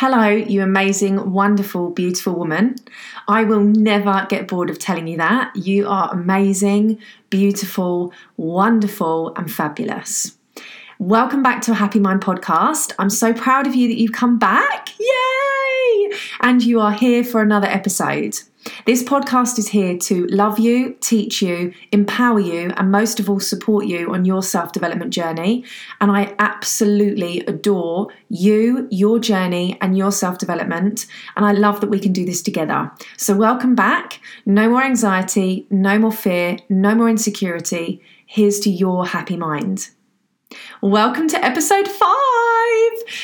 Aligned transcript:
Hello, 0.00 0.28
you 0.28 0.62
amazing, 0.62 1.32
wonderful, 1.32 1.90
beautiful 1.90 2.34
woman. 2.34 2.76
I 3.26 3.42
will 3.42 3.64
never 3.64 4.28
get 4.28 4.46
bored 4.46 4.70
of 4.70 4.78
telling 4.78 5.08
you 5.08 5.16
that. 5.16 5.56
You 5.56 5.88
are 5.88 6.08
amazing, 6.12 7.00
beautiful, 7.30 8.12
wonderful, 8.36 9.34
and 9.34 9.52
fabulous. 9.52 10.36
Welcome 11.00 11.42
back 11.42 11.62
to 11.62 11.72
a 11.72 11.74
Happy 11.74 11.98
Mind 11.98 12.20
podcast. 12.20 12.92
I'm 13.00 13.10
so 13.10 13.32
proud 13.32 13.66
of 13.66 13.74
you 13.74 13.88
that 13.88 13.98
you've 13.98 14.12
come 14.12 14.38
back. 14.38 14.90
Yay! 15.00 16.10
And 16.42 16.62
you 16.62 16.80
are 16.80 16.92
here 16.92 17.24
for 17.24 17.42
another 17.42 17.66
episode. 17.66 18.38
This 18.84 19.02
podcast 19.02 19.58
is 19.58 19.68
here 19.68 19.96
to 19.98 20.26
love 20.26 20.58
you, 20.58 20.96
teach 21.00 21.42
you, 21.42 21.72
empower 21.92 22.40
you, 22.40 22.72
and 22.76 22.90
most 22.90 23.20
of 23.20 23.28
all, 23.28 23.40
support 23.40 23.86
you 23.86 24.12
on 24.12 24.24
your 24.24 24.42
self 24.42 24.72
development 24.72 25.12
journey. 25.12 25.64
And 26.00 26.10
I 26.10 26.34
absolutely 26.38 27.40
adore 27.40 28.08
you, 28.28 28.88
your 28.90 29.18
journey, 29.18 29.78
and 29.80 29.96
your 29.96 30.12
self 30.12 30.38
development. 30.38 31.06
And 31.36 31.44
I 31.44 31.52
love 31.52 31.80
that 31.80 31.90
we 31.90 31.98
can 31.98 32.12
do 32.12 32.24
this 32.24 32.42
together. 32.42 32.90
So, 33.16 33.36
welcome 33.36 33.74
back. 33.74 34.20
No 34.46 34.68
more 34.70 34.82
anxiety, 34.82 35.66
no 35.70 35.98
more 35.98 36.12
fear, 36.12 36.58
no 36.68 36.94
more 36.94 37.08
insecurity. 37.08 38.02
Here's 38.26 38.60
to 38.60 38.70
your 38.70 39.06
happy 39.06 39.36
mind. 39.36 39.90
Welcome 40.80 41.28
to 41.28 41.44
episode 41.44 41.88
five. 41.88 42.47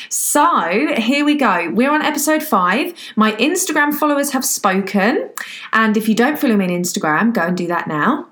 So, 0.09 0.95
here 0.97 1.25
we 1.25 1.35
go. 1.35 1.71
We're 1.71 1.91
on 1.91 2.01
episode 2.01 2.43
five. 2.43 2.93
My 3.15 3.33
Instagram 3.33 3.93
followers 3.93 4.31
have 4.31 4.45
spoken. 4.45 5.29
And 5.73 5.97
if 5.97 6.07
you 6.09 6.15
don't 6.15 6.37
follow 6.37 6.55
me 6.55 6.65
on 6.65 6.71
Instagram, 6.71 7.33
go 7.33 7.41
and 7.41 7.57
do 7.57 7.67
that 7.67 7.87
now 7.87 8.27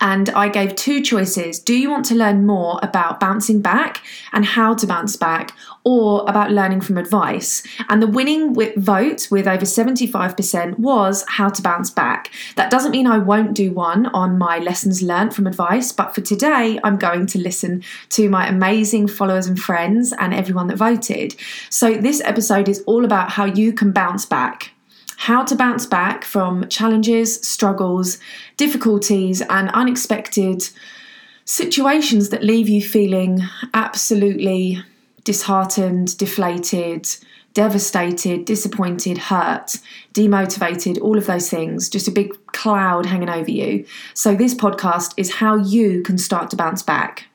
and 0.00 0.30
I 0.30 0.48
gave 0.48 0.74
two 0.74 1.02
choices. 1.02 1.58
Do 1.58 1.74
you 1.74 1.90
want 1.90 2.04
to 2.06 2.14
learn 2.14 2.46
more 2.46 2.78
about 2.82 3.20
bouncing 3.20 3.60
back 3.60 4.02
and 4.32 4.44
how 4.44 4.74
to 4.74 4.86
bounce 4.86 5.16
back, 5.16 5.52
or 5.84 6.24
about 6.28 6.50
learning 6.50 6.80
from 6.80 6.98
advice? 6.98 7.62
And 7.88 8.02
the 8.02 8.06
winning 8.06 8.54
vote 8.76 9.28
with 9.30 9.46
over 9.46 9.64
75% 9.64 10.78
was 10.78 11.24
how 11.28 11.48
to 11.48 11.62
bounce 11.62 11.90
back. 11.90 12.30
That 12.56 12.70
doesn't 12.70 12.92
mean 12.92 13.06
I 13.06 13.18
won't 13.18 13.54
do 13.54 13.72
one 13.72 14.06
on 14.06 14.38
my 14.38 14.58
lessons 14.58 15.02
learned 15.02 15.34
from 15.34 15.46
advice, 15.46 15.92
but 15.92 16.14
for 16.14 16.20
today, 16.20 16.78
I'm 16.84 16.96
going 16.96 17.26
to 17.26 17.38
listen 17.38 17.82
to 18.10 18.28
my 18.28 18.48
amazing 18.48 19.08
followers 19.08 19.46
and 19.46 19.58
friends 19.58 20.12
and 20.18 20.34
everyone 20.34 20.68
that 20.68 20.76
voted. 20.76 21.36
So, 21.68 21.94
this 21.94 22.20
episode 22.24 22.68
is 22.68 22.82
all 22.86 23.04
about 23.04 23.30
how 23.30 23.44
you 23.44 23.72
can 23.72 23.92
bounce 23.92 24.26
back 24.26 24.72
how 25.20 25.44
to 25.44 25.54
bounce 25.54 25.84
back 25.84 26.24
from 26.24 26.66
challenges, 26.70 27.46
struggles, 27.46 28.18
difficulties, 28.56 29.42
and 29.50 29.68
unexpected 29.72 30.66
situations 31.44 32.30
that 32.30 32.42
leave 32.42 32.70
you 32.70 32.80
feeling 32.80 33.42
absolutely 33.74 34.82
disheartened, 35.24 36.16
deflated, 36.16 37.06
devastated, 37.52 38.46
disappointed, 38.46 39.18
hurt, 39.18 39.76
demotivated, 40.14 40.98
all 41.02 41.18
of 41.18 41.26
those 41.26 41.50
things, 41.50 41.90
just 41.90 42.08
a 42.08 42.10
big 42.10 42.32
cloud 42.46 43.04
hanging 43.04 43.28
over 43.28 43.50
you. 43.50 43.84
So, 44.14 44.34
this 44.34 44.54
podcast 44.54 45.12
is 45.18 45.34
how 45.34 45.56
you 45.56 46.02
can 46.02 46.16
start 46.16 46.48
to 46.48 46.56
bounce 46.56 46.82
back. 46.82 47.26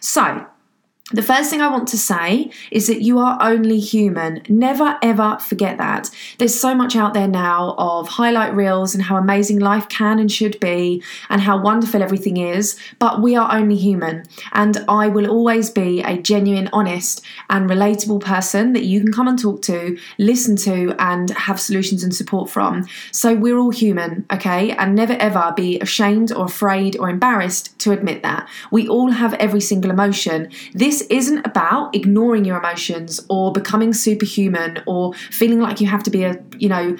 So, 0.00 0.46
the 1.12 1.22
first 1.22 1.50
thing 1.50 1.60
I 1.60 1.68
want 1.68 1.86
to 1.88 1.98
say 1.98 2.50
is 2.70 2.86
that 2.86 3.02
you 3.02 3.18
are 3.18 3.36
only 3.42 3.78
human. 3.78 4.40
Never 4.48 4.98
ever 5.02 5.36
forget 5.38 5.76
that. 5.76 6.08
There's 6.38 6.58
so 6.58 6.74
much 6.74 6.96
out 6.96 7.12
there 7.12 7.28
now 7.28 7.74
of 7.76 8.08
highlight 8.08 8.54
reels 8.54 8.94
and 8.94 9.04
how 9.04 9.18
amazing 9.18 9.58
life 9.58 9.86
can 9.90 10.18
and 10.18 10.32
should 10.32 10.58
be 10.60 11.02
and 11.28 11.42
how 11.42 11.60
wonderful 11.60 12.02
everything 12.02 12.38
is, 12.38 12.80
but 12.98 13.20
we 13.20 13.36
are 13.36 13.54
only 13.54 13.76
human. 13.76 14.24
And 14.52 14.82
I 14.88 15.08
will 15.08 15.28
always 15.28 15.68
be 15.68 16.00
a 16.00 16.16
genuine, 16.16 16.70
honest, 16.72 17.22
and 17.50 17.68
relatable 17.68 18.22
person 18.22 18.72
that 18.72 18.84
you 18.84 19.00
can 19.00 19.12
come 19.12 19.28
and 19.28 19.38
talk 19.38 19.60
to, 19.62 19.98
listen 20.16 20.56
to, 20.56 20.94
and 20.98 21.28
have 21.32 21.60
solutions 21.60 22.02
and 22.02 22.14
support 22.14 22.48
from. 22.48 22.88
So 23.12 23.34
we're 23.34 23.58
all 23.58 23.72
human, 23.72 24.24
okay? 24.32 24.70
And 24.70 24.94
never 24.94 25.12
ever 25.20 25.52
be 25.54 25.78
ashamed 25.80 26.32
or 26.32 26.46
afraid 26.46 26.96
or 26.96 27.10
embarrassed 27.10 27.78
to 27.80 27.92
admit 27.92 28.22
that. 28.22 28.48
We 28.70 28.88
all 28.88 29.10
have 29.10 29.34
every 29.34 29.60
single 29.60 29.90
emotion. 29.90 30.50
This 30.72 30.93
this 30.94 31.06
isn't 31.08 31.44
about 31.44 31.92
ignoring 31.92 32.44
your 32.44 32.56
emotions 32.56 33.20
or 33.28 33.50
becoming 33.50 33.92
superhuman 33.92 34.80
or 34.86 35.12
feeling 35.14 35.58
like 35.58 35.80
you 35.80 35.88
have 35.88 36.04
to 36.04 36.10
be 36.10 36.22
a, 36.22 36.40
you 36.58 36.68
know, 36.68 36.96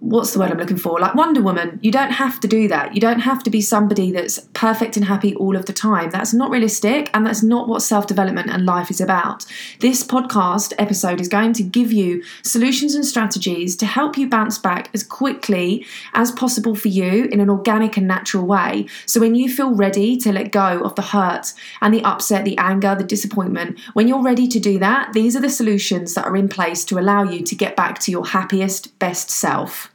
what's 0.00 0.32
the 0.32 0.38
word 0.38 0.50
I'm 0.50 0.58
looking 0.58 0.78
for? 0.78 0.98
Like 0.98 1.14
Wonder 1.14 1.42
Woman. 1.42 1.78
You 1.82 1.92
don't 1.92 2.10
have 2.12 2.40
to 2.40 2.48
do 2.48 2.68
that. 2.68 2.94
You 2.94 3.00
don't 3.00 3.20
have 3.20 3.42
to 3.44 3.50
be 3.50 3.60
somebody 3.60 4.10
that's 4.10 4.40
perfect 4.54 4.96
and 4.96 5.04
happy 5.04 5.34
all 5.36 5.56
of 5.56 5.66
the 5.66 5.74
time. 5.74 6.10
That's 6.10 6.32
not 6.32 6.50
realistic 6.50 7.10
and 7.12 7.26
that's 7.26 7.42
not 7.42 7.68
what 7.68 7.82
self 7.82 8.06
development 8.06 8.50
and 8.50 8.64
life 8.64 8.90
is 8.90 9.00
about. 9.00 9.44
This 9.80 10.02
podcast 10.02 10.72
episode 10.78 11.20
is 11.20 11.28
going 11.28 11.52
to 11.54 11.62
give 11.62 11.92
you 11.92 12.22
solutions 12.42 12.94
and 12.94 13.04
strategies 13.04 13.76
to 13.76 13.86
help 13.86 14.16
you 14.16 14.28
bounce 14.28 14.58
back 14.58 14.88
as 14.94 15.04
quickly 15.04 15.86
as 16.14 16.32
possible 16.32 16.74
for 16.74 16.88
you 16.88 17.24
in 17.26 17.38
an 17.38 17.50
organic 17.50 17.98
and 17.98 18.08
natural 18.08 18.46
way. 18.46 18.86
So 19.04 19.20
when 19.20 19.34
you 19.34 19.52
feel 19.52 19.74
ready 19.74 20.16
to 20.18 20.32
let 20.32 20.50
go 20.50 20.82
of 20.82 20.94
the 20.94 21.02
hurt 21.02 21.52
and 21.82 21.92
the 21.92 22.02
upset, 22.04 22.46
the 22.46 22.56
anger, 22.56 22.94
the 22.94 23.04
disappointment, 23.04 23.78
when 23.92 24.08
you're 24.08 24.22
ready 24.22 24.48
to 24.48 24.58
do 24.58 24.78
that, 24.78 25.12
these 25.12 25.36
are 25.36 25.40
the 25.40 25.50
solutions 25.50 26.14
that 26.14 26.24
are 26.24 26.36
in 26.36 26.48
place 26.48 26.84
to 26.86 26.98
allow 26.98 27.22
you 27.22 27.42
to 27.42 27.54
get 27.54 27.76
back 27.76 27.98
to 28.00 28.10
your 28.10 28.26
happiest, 28.26 28.98
best 28.98 29.30
self. 29.30 29.89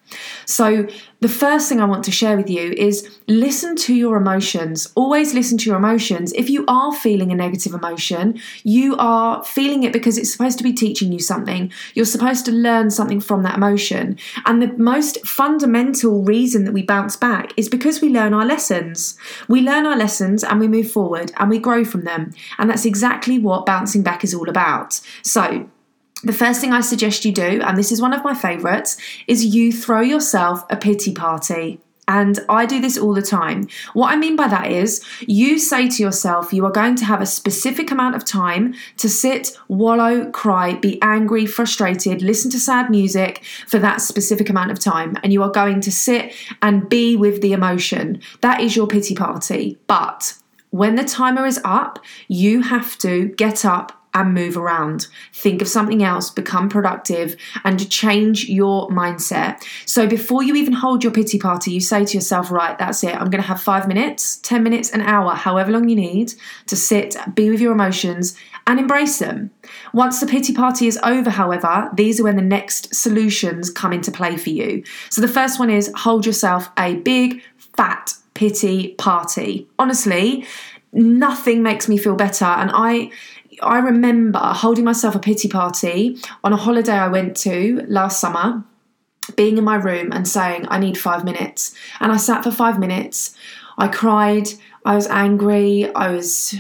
So, 0.46 0.88
the 1.22 1.30
first 1.30 1.68
thing 1.70 1.80
I 1.80 1.86
want 1.86 2.04
to 2.04 2.12
share 2.12 2.38
with 2.38 2.50
you 2.50 2.72
is 2.74 3.20
listen 3.28 3.76
to 3.78 3.96
your 3.96 4.18
emotions. 4.18 4.92
Always 4.94 5.34
listen 5.34 5.58
to 5.58 5.70
your 5.70 5.78
emotions. 5.78 6.32
If 6.34 6.50
you 6.50 6.66
are 6.68 6.94
feeling 6.94 7.32
a 7.32 7.36
negative 7.36 7.74
emotion, 7.74 8.40
you 8.64 8.96
are 8.98 9.44
feeling 9.44 9.84
it 9.84 9.94
because 9.94 10.20
it's 10.20 10.32
supposed 10.32 10.60
to 10.60 10.64
be 10.64 10.74
teaching 10.74 11.12
you 11.12 11.20
something. 11.20 11.72
You're 11.96 12.06
supposed 12.06 12.46
to 12.46 12.52
learn 12.52 12.92
something 12.92 13.20
from 13.20 13.42
that 13.42 13.58
emotion. 13.58 14.20
And 14.46 14.62
the 14.62 14.74
most 14.78 15.26
fundamental 15.26 16.22
reason 16.22 16.66
that 16.66 16.74
we 16.74 16.84
bounce 16.84 17.16
back 17.16 17.54
is 17.58 17.70
because 17.70 18.02
we 18.02 18.10
learn 18.10 18.34
our 18.34 18.46
lessons. 18.46 19.18
We 19.48 19.62
learn 19.62 19.88
our 19.88 19.98
lessons 19.98 20.44
and 20.44 20.60
we 20.60 20.68
move 20.68 20.92
forward 20.92 21.32
and 21.38 21.50
we 21.50 21.58
grow 21.58 21.84
from 21.84 22.04
them. 22.04 22.34
And 22.60 22.70
that's 22.70 22.86
exactly 22.86 23.40
what 23.40 23.66
bouncing 23.66 24.04
back 24.04 24.24
is 24.24 24.36
all 24.36 24.50
about. 24.50 25.00
So, 25.24 25.70
the 26.26 26.34
first 26.34 26.60
thing 26.60 26.74
I 26.74 26.82
suggest 26.82 27.24
you 27.24 27.32
do, 27.32 27.62
and 27.62 27.78
this 27.78 27.92
is 27.92 28.02
one 28.02 28.14
of 28.14 28.24
my 28.24 28.34
favourites, 28.34 28.98
is 29.28 29.46
you 29.46 29.72
throw 29.72 30.02
yourself 30.02 30.66
a 30.70 30.76
pity 30.76 31.14
party. 31.14 31.80
And 32.08 32.40
I 32.50 32.68
do 32.68 32.80
this 32.80 33.00
all 33.00 33.16
the 33.16 33.22
time. 33.22 33.68
What 33.94 34.12
I 34.12 34.16
mean 34.16 34.36
by 34.36 34.48
that 34.48 34.72
is, 34.72 35.04
you 35.22 35.58
say 35.58 35.90
to 35.90 36.04
yourself, 36.04 36.54
you 36.54 36.64
are 36.66 36.72
going 36.72 36.96
to 36.98 37.06
have 37.06 37.20
a 37.20 37.26
specific 37.26 37.90
amount 37.90 38.16
of 38.16 38.24
time 38.24 38.76
to 38.98 39.10
sit, 39.10 39.58
wallow, 39.70 40.30
cry, 40.30 40.76
be 40.76 41.02
angry, 41.02 41.48
frustrated, 41.48 42.22
listen 42.22 42.52
to 42.52 42.60
sad 42.60 42.92
music 42.92 43.44
for 43.68 43.80
that 43.80 44.02
specific 44.02 44.50
amount 44.50 44.70
of 44.70 44.80
time. 44.80 45.18
And 45.24 45.34
you 45.34 45.42
are 45.42 45.50
going 45.50 45.82
to 45.82 45.92
sit 45.92 46.34
and 46.62 46.88
be 46.88 47.16
with 47.16 47.42
the 47.42 47.54
emotion. 47.54 48.22
That 48.42 48.62
is 48.62 48.76
your 48.76 48.86
pity 48.86 49.16
party. 49.16 49.80
But 49.88 50.36
when 50.70 50.96
the 50.96 51.06
timer 51.06 51.46
is 51.48 51.60
up, 51.64 51.98
you 52.28 52.62
have 52.62 53.00
to 53.00 53.30
get 53.30 53.66
up 53.66 54.05
and 54.16 54.34
move 54.34 54.58
around. 54.58 55.08
Think 55.34 55.62
of 55.62 55.68
something 55.68 56.02
else, 56.02 56.32
become 56.32 56.70
productive, 56.70 57.36
and 57.64 57.88
change 57.92 58.46
your 58.46 58.90
mindset. 58.90 59.62
So 59.86 60.08
before 60.08 60.42
you 60.42 60.56
even 60.56 60.74
hold 60.74 61.04
your 61.04 61.12
pity 61.12 61.38
party, 61.38 61.72
you 61.72 61.82
say 61.82 62.06
to 62.06 62.18
yourself, 62.18 62.50
right, 62.50 62.80
that's 62.80 63.04
it. 63.04 63.14
I'm 63.14 63.30
going 63.30 63.42
to 63.42 63.48
have 63.48 63.62
five 63.62 63.88
minutes, 63.88 64.38
10 64.38 64.64
minutes, 64.64 64.90
an 64.92 65.02
hour, 65.02 65.36
however 65.36 65.72
long 65.72 65.90
you 65.90 65.98
need 65.98 66.34
to 66.68 66.78
sit, 66.78 67.18
be 67.36 67.50
with 67.50 67.60
your 67.60 67.74
emotions, 67.74 68.38
and 68.66 68.80
embrace 68.80 69.20
them. 69.20 69.52
Once 69.94 70.22
the 70.22 70.26
pity 70.26 70.54
party 70.54 70.88
is 70.88 70.98
over, 71.04 71.30
however, 71.30 71.90
these 71.94 72.20
are 72.20 72.24
when 72.24 72.38
the 72.38 72.42
next 72.42 72.96
solutions 72.96 73.70
come 73.70 73.92
into 73.92 74.12
play 74.12 74.38
for 74.38 74.50
you. 74.50 74.84
So 75.10 75.22
the 75.22 75.28
first 75.28 75.60
one 75.60 75.70
is 75.70 75.92
hold 75.94 76.26
yourself 76.26 76.70
a 76.80 76.96
big, 76.96 77.44
fat 77.76 78.14
pity 78.34 78.96
party. 78.98 79.68
Honestly, 79.78 80.46
nothing 80.96 81.62
makes 81.62 81.90
me 81.90 81.98
feel 81.98 82.16
better. 82.16 82.46
And 82.46 82.72
I 82.74 83.12
I 83.62 83.80
remember 83.80 84.40
holding 84.40 84.86
myself 84.86 85.16
a 85.16 85.20
pity 85.20 85.48
party 85.48 86.18
on 86.44 86.54
a 86.54 86.58
holiday 86.58 86.94
I 86.94 87.08
went 87.08 87.36
to 87.38 87.84
last 87.88 88.20
summer, 88.20 88.64
being 89.36 89.58
in 89.58 89.64
my 89.64 89.76
room 89.76 90.12
and 90.12 90.28
saying, 90.28 90.66
I 90.70 90.80
need 90.80 90.98
five 90.98 91.24
minutes. 91.24 91.76
And 92.00 92.12
I 92.12 92.18
sat 92.18 92.44
for 92.44 92.52
five 92.52 92.80
minutes. 92.80 93.36
I 93.78 93.88
cried. 93.88 94.48
I 94.86 94.96
was 94.96 95.08
angry. 95.08 95.94
I 95.94 96.12
was 96.12 96.56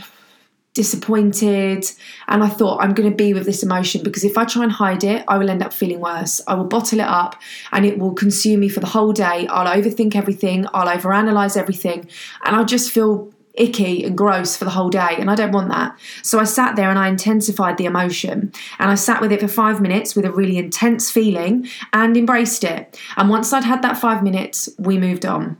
disappointed. 0.73 1.85
And 2.27 2.43
I 2.43 2.49
thought, 2.49 2.81
I'm 2.81 2.93
going 2.93 3.09
to 3.09 3.15
be 3.15 3.33
with 3.33 3.45
this 3.45 3.63
emotion 3.63 4.03
because 4.03 4.23
if 4.23 4.37
I 4.37 4.45
try 4.45 4.63
and 4.63 4.71
hide 4.71 5.03
it, 5.03 5.23
I 5.27 5.37
will 5.37 5.49
end 5.49 5.63
up 5.63 5.73
feeling 5.73 6.01
worse. 6.01 6.41
I 6.47 6.55
will 6.55 6.65
bottle 6.65 6.99
it 6.99 7.07
up 7.07 7.41
and 7.71 7.85
it 7.85 7.97
will 7.97 8.13
consume 8.13 8.59
me 8.59 8.69
for 8.69 8.81
the 8.81 8.87
whole 8.87 9.13
day. 9.13 9.47
I'll 9.47 9.73
overthink 9.73 10.15
everything. 10.15 10.67
I'll 10.73 10.87
overanalyze 10.87 11.55
everything. 11.55 12.09
And 12.43 12.55
I'll 12.55 12.65
just 12.65 12.91
feel 12.91 13.31
icky 13.57 14.03
and 14.03 14.17
gross 14.17 14.55
for 14.55 14.65
the 14.65 14.71
whole 14.71 14.89
day 14.89 15.15
and 15.19 15.29
I 15.29 15.35
don't 15.35 15.51
want 15.51 15.69
that. 15.69 15.97
So 16.23 16.39
I 16.39 16.43
sat 16.43 16.75
there 16.75 16.89
and 16.89 16.99
I 16.99 17.07
intensified 17.07 17.77
the 17.77 17.85
emotion 17.85 18.51
and 18.79 18.91
I 18.91 18.95
sat 18.95 19.21
with 19.21 19.31
it 19.31 19.41
for 19.41 19.47
5 19.47 19.81
minutes 19.81 20.15
with 20.15 20.25
a 20.25 20.31
really 20.31 20.57
intense 20.57 21.11
feeling 21.11 21.67
and 21.93 22.15
embraced 22.17 22.63
it. 22.63 22.99
And 23.17 23.29
once 23.29 23.53
I'd 23.53 23.63
had 23.63 23.81
that 23.81 23.97
5 23.97 24.23
minutes, 24.23 24.69
we 24.77 24.97
moved 24.97 25.25
on. 25.25 25.57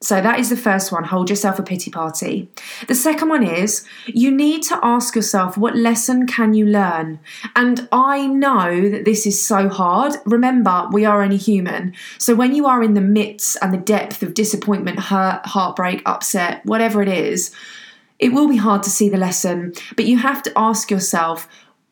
So 0.00 0.20
that 0.20 0.38
is 0.38 0.48
the 0.48 0.56
first 0.56 0.92
one. 0.92 1.02
Hold 1.02 1.28
yourself 1.28 1.58
a 1.58 1.62
pity 1.62 1.90
party. 1.90 2.48
The 2.86 2.94
second 2.94 3.30
one 3.30 3.42
is 3.42 3.84
you 4.06 4.30
need 4.30 4.62
to 4.64 4.78
ask 4.80 5.16
yourself 5.16 5.58
what 5.58 5.74
lesson 5.74 6.26
can 6.26 6.54
you 6.54 6.66
learn? 6.66 7.18
And 7.56 7.88
I 7.90 8.28
know 8.28 8.88
that 8.90 9.04
this 9.04 9.26
is 9.26 9.44
so 9.44 9.68
hard. 9.68 10.14
Remember, 10.24 10.88
we 10.92 11.04
are 11.04 11.20
only 11.20 11.36
human. 11.36 11.94
So 12.18 12.36
when 12.36 12.54
you 12.54 12.66
are 12.66 12.80
in 12.82 12.94
the 12.94 13.00
midst 13.00 13.56
and 13.60 13.74
the 13.74 13.78
depth 13.78 14.22
of 14.22 14.34
disappointment, 14.34 15.00
hurt, 15.00 15.44
heartbreak, 15.44 16.02
upset, 16.06 16.64
whatever 16.64 17.02
it 17.02 17.08
is, 17.08 17.50
it 18.20 18.32
will 18.32 18.48
be 18.48 18.56
hard 18.56 18.84
to 18.84 18.90
see 18.90 19.08
the 19.08 19.16
lesson, 19.16 19.72
but 19.96 20.04
you 20.04 20.18
have 20.18 20.42
to 20.44 20.52
ask 20.56 20.90
yourself, 20.90 21.48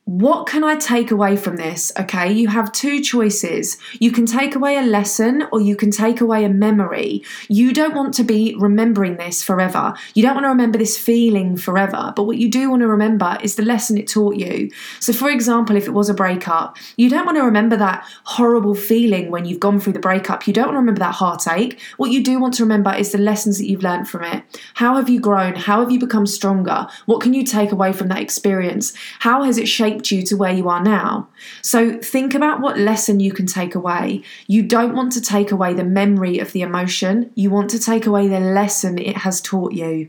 what 0.07 0.47
can 0.47 0.63
I 0.63 0.77
take 0.77 1.11
away 1.11 1.37
from 1.37 1.57
this? 1.57 1.91
Okay, 1.99 2.33
you 2.33 2.47
have 2.47 2.71
two 2.71 3.01
choices. 3.01 3.77
You 3.99 4.13
can 4.13 4.25
take 4.25 4.55
away 4.55 4.77
a 4.77 4.83
lesson 4.83 5.49
or 5.51 5.61
you 5.61 5.75
can 5.75 5.91
take 5.91 6.21
away 6.21 6.45
a 6.45 6.49
memory. 6.49 7.25
You 7.49 7.73
don't 7.73 7.93
want 7.93 8.15
to 8.15 8.23
be 8.23 8.55
remembering 8.57 9.17
this 9.17 9.43
forever. 9.43 9.95
You 10.15 10.23
don't 10.23 10.37
want 10.37 10.45
to 10.45 10.51
remember 10.51 10.79
this 10.79 10.97
feeling 10.97 11.57
forever. 11.57 12.13
But 12.15 12.23
what 12.23 12.37
you 12.37 12.49
do 12.49 12.71
want 12.71 12.83
to 12.83 12.89
remember 12.89 13.37
is 13.43 13.57
the 13.57 13.65
lesson 13.65 13.99
it 13.99 14.07
taught 14.07 14.37
you. 14.37 14.71
So, 15.01 15.13
for 15.13 15.29
example, 15.29 15.75
if 15.75 15.89
it 15.89 15.93
was 15.93 16.09
a 16.09 16.15
breakup, 16.15 16.77
you 16.97 17.11
don't 17.11 17.27
want 17.27 17.37
to 17.39 17.43
remember 17.43 17.77
that 17.77 18.07
horrible 18.27 18.77
feeling 18.77 19.33
when 19.33 19.45
you've 19.45 19.59
gone 19.59 19.81
through 19.81 19.95
the 19.95 19.99
breakup. 19.99 20.47
You 20.47 20.53
don't 20.53 20.67
want 20.67 20.77
to 20.77 20.81
remember 20.81 21.01
that 21.01 21.17
heartache. 21.17 21.81
What 21.97 22.13
you 22.13 22.23
do 22.23 22.39
want 22.39 22.55
to 22.55 22.63
remember 22.63 22.95
is 22.95 23.11
the 23.11 23.19
lessons 23.19 23.59
that 23.59 23.69
you've 23.69 23.83
learned 23.83 24.09
from 24.09 24.23
it. 24.23 24.45
How 24.75 24.95
have 24.95 25.09
you 25.09 25.19
grown? 25.19 25.57
How 25.57 25.81
have 25.81 25.91
you 25.91 25.99
become 25.99 26.27
stronger? 26.27 26.87
What 27.07 27.21
can 27.21 27.35
you 27.35 27.43
take 27.43 27.73
away 27.73 27.93
from 27.93 28.07
that 28.09 28.21
experience? 28.21 28.95
How 29.19 29.43
has 29.43 29.59
it 29.59 29.67
shaped 29.67 29.96
shaped 29.97 30.11
you 30.11 30.23
to 30.23 30.37
where 30.37 30.53
you 30.53 30.69
are 30.69 30.83
now. 30.83 31.29
So 31.63 31.99
think 31.99 32.35
about 32.35 32.61
what 32.61 32.79
lesson 32.79 33.21
you 33.21 33.33
can 33.33 33.47
take 33.47 33.75
away. 33.75 34.23
You 34.47 34.63
don't 34.63 34.95
want 34.95 35.13
to 35.13 35.21
take 35.21 35.51
away 35.51 35.75
the 35.75 35.85
memory 35.85 36.39
of 36.39 36.53
the 36.53 36.63
emotion, 36.63 37.31
you 37.35 37.51
want 37.51 37.71
to 37.71 37.79
take 37.79 38.07
away 38.07 38.29
the 38.29 38.41
lesson 38.41 38.99
it 38.99 39.19
has 39.19 39.41
taught 39.41 39.73
you. 39.73 40.09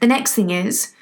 The 0.00 0.06
next 0.06 0.34
thing 0.34 0.50
is, 0.50 0.94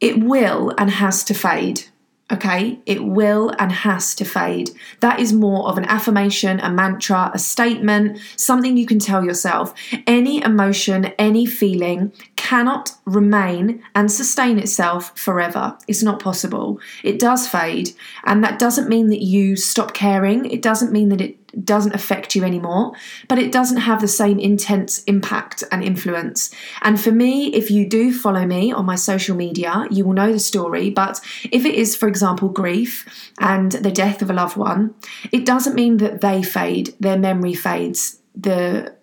it 0.00 0.22
will 0.22 0.72
and 0.78 0.90
has 0.90 1.24
to 1.24 1.34
fade. 1.34 1.84
Okay, 2.34 2.80
it 2.84 3.04
will 3.04 3.52
and 3.60 3.70
has 3.70 4.12
to 4.16 4.24
fade. 4.24 4.70
That 4.98 5.20
is 5.20 5.32
more 5.32 5.68
of 5.68 5.78
an 5.78 5.84
affirmation, 5.84 6.58
a 6.58 6.68
mantra, 6.68 7.30
a 7.32 7.38
statement, 7.38 8.18
something 8.34 8.76
you 8.76 8.86
can 8.86 8.98
tell 8.98 9.24
yourself. 9.24 9.72
Any 10.08 10.42
emotion, 10.42 11.12
any 11.16 11.46
feeling 11.46 12.12
cannot 12.34 12.90
remain 13.04 13.84
and 13.94 14.10
sustain 14.10 14.58
itself 14.58 15.16
forever. 15.16 15.78
It's 15.86 16.02
not 16.02 16.18
possible. 16.18 16.80
It 17.04 17.20
does 17.20 17.46
fade, 17.46 17.90
and 18.24 18.42
that 18.42 18.58
doesn't 18.58 18.88
mean 18.88 19.10
that 19.10 19.22
you 19.22 19.54
stop 19.54 19.94
caring. 19.94 20.44
It 20.46 20.60
doesn't 20.60 20.90
mean 20.90 21.10
that 21.10 21.20
it 21.20 21.43
doesn't 21.62 21.94
affect 21.94 22.34
you 22.34 22.44
anymore, 22.44 22.92
but 23.28 23.38
it 23.38 23.52
doesn't 23.52 23.76
have 23.78 24.00
the 24.00 24.08
same 24.08 24.38
intense 24.38 25.04
impact 25.04 25.62
and 25.70 25.84
influence. 25.84 26.50
And 26.82 27.00
for 27.00 27.12
me, 27.12 27.54
if 27.54 27.70
you 27.70 27.86
do 27.86 28.12
follow 28.12 28.46
me 28.46 28.72
on 28.72 28.86
my 28.86 28.96
social 28.96 29.36
media, 29.36 29.86
you 29.90 30.04
will 30.04 30.14
know 30.14 30.32
the 30.32 30.38
story. 30.38 30.90
But 30.90 31.20
if 31.52 31.64
it 31.64 31.74
is, 31.74 31.94
for 31.94 32.08
example, 32.08 32.48
grief 32.48 33.32
and 33.38 33.72
the 33.72 33.92
death 33.92 34.22
of 34.22 34.30
a 34.30 34.34
loved 34.34 34.56
one, 34.56 34.94
it 35.30 35.44
doesn't 35.44 35.74
mean 35.74 35.98
that 35.98 36.20
they 36.20 36.42
fade, 36.42 36.94
their 36.98 37.18
memory 37.18 37.54
fades, 37.54 38.20
the 38.34 38.94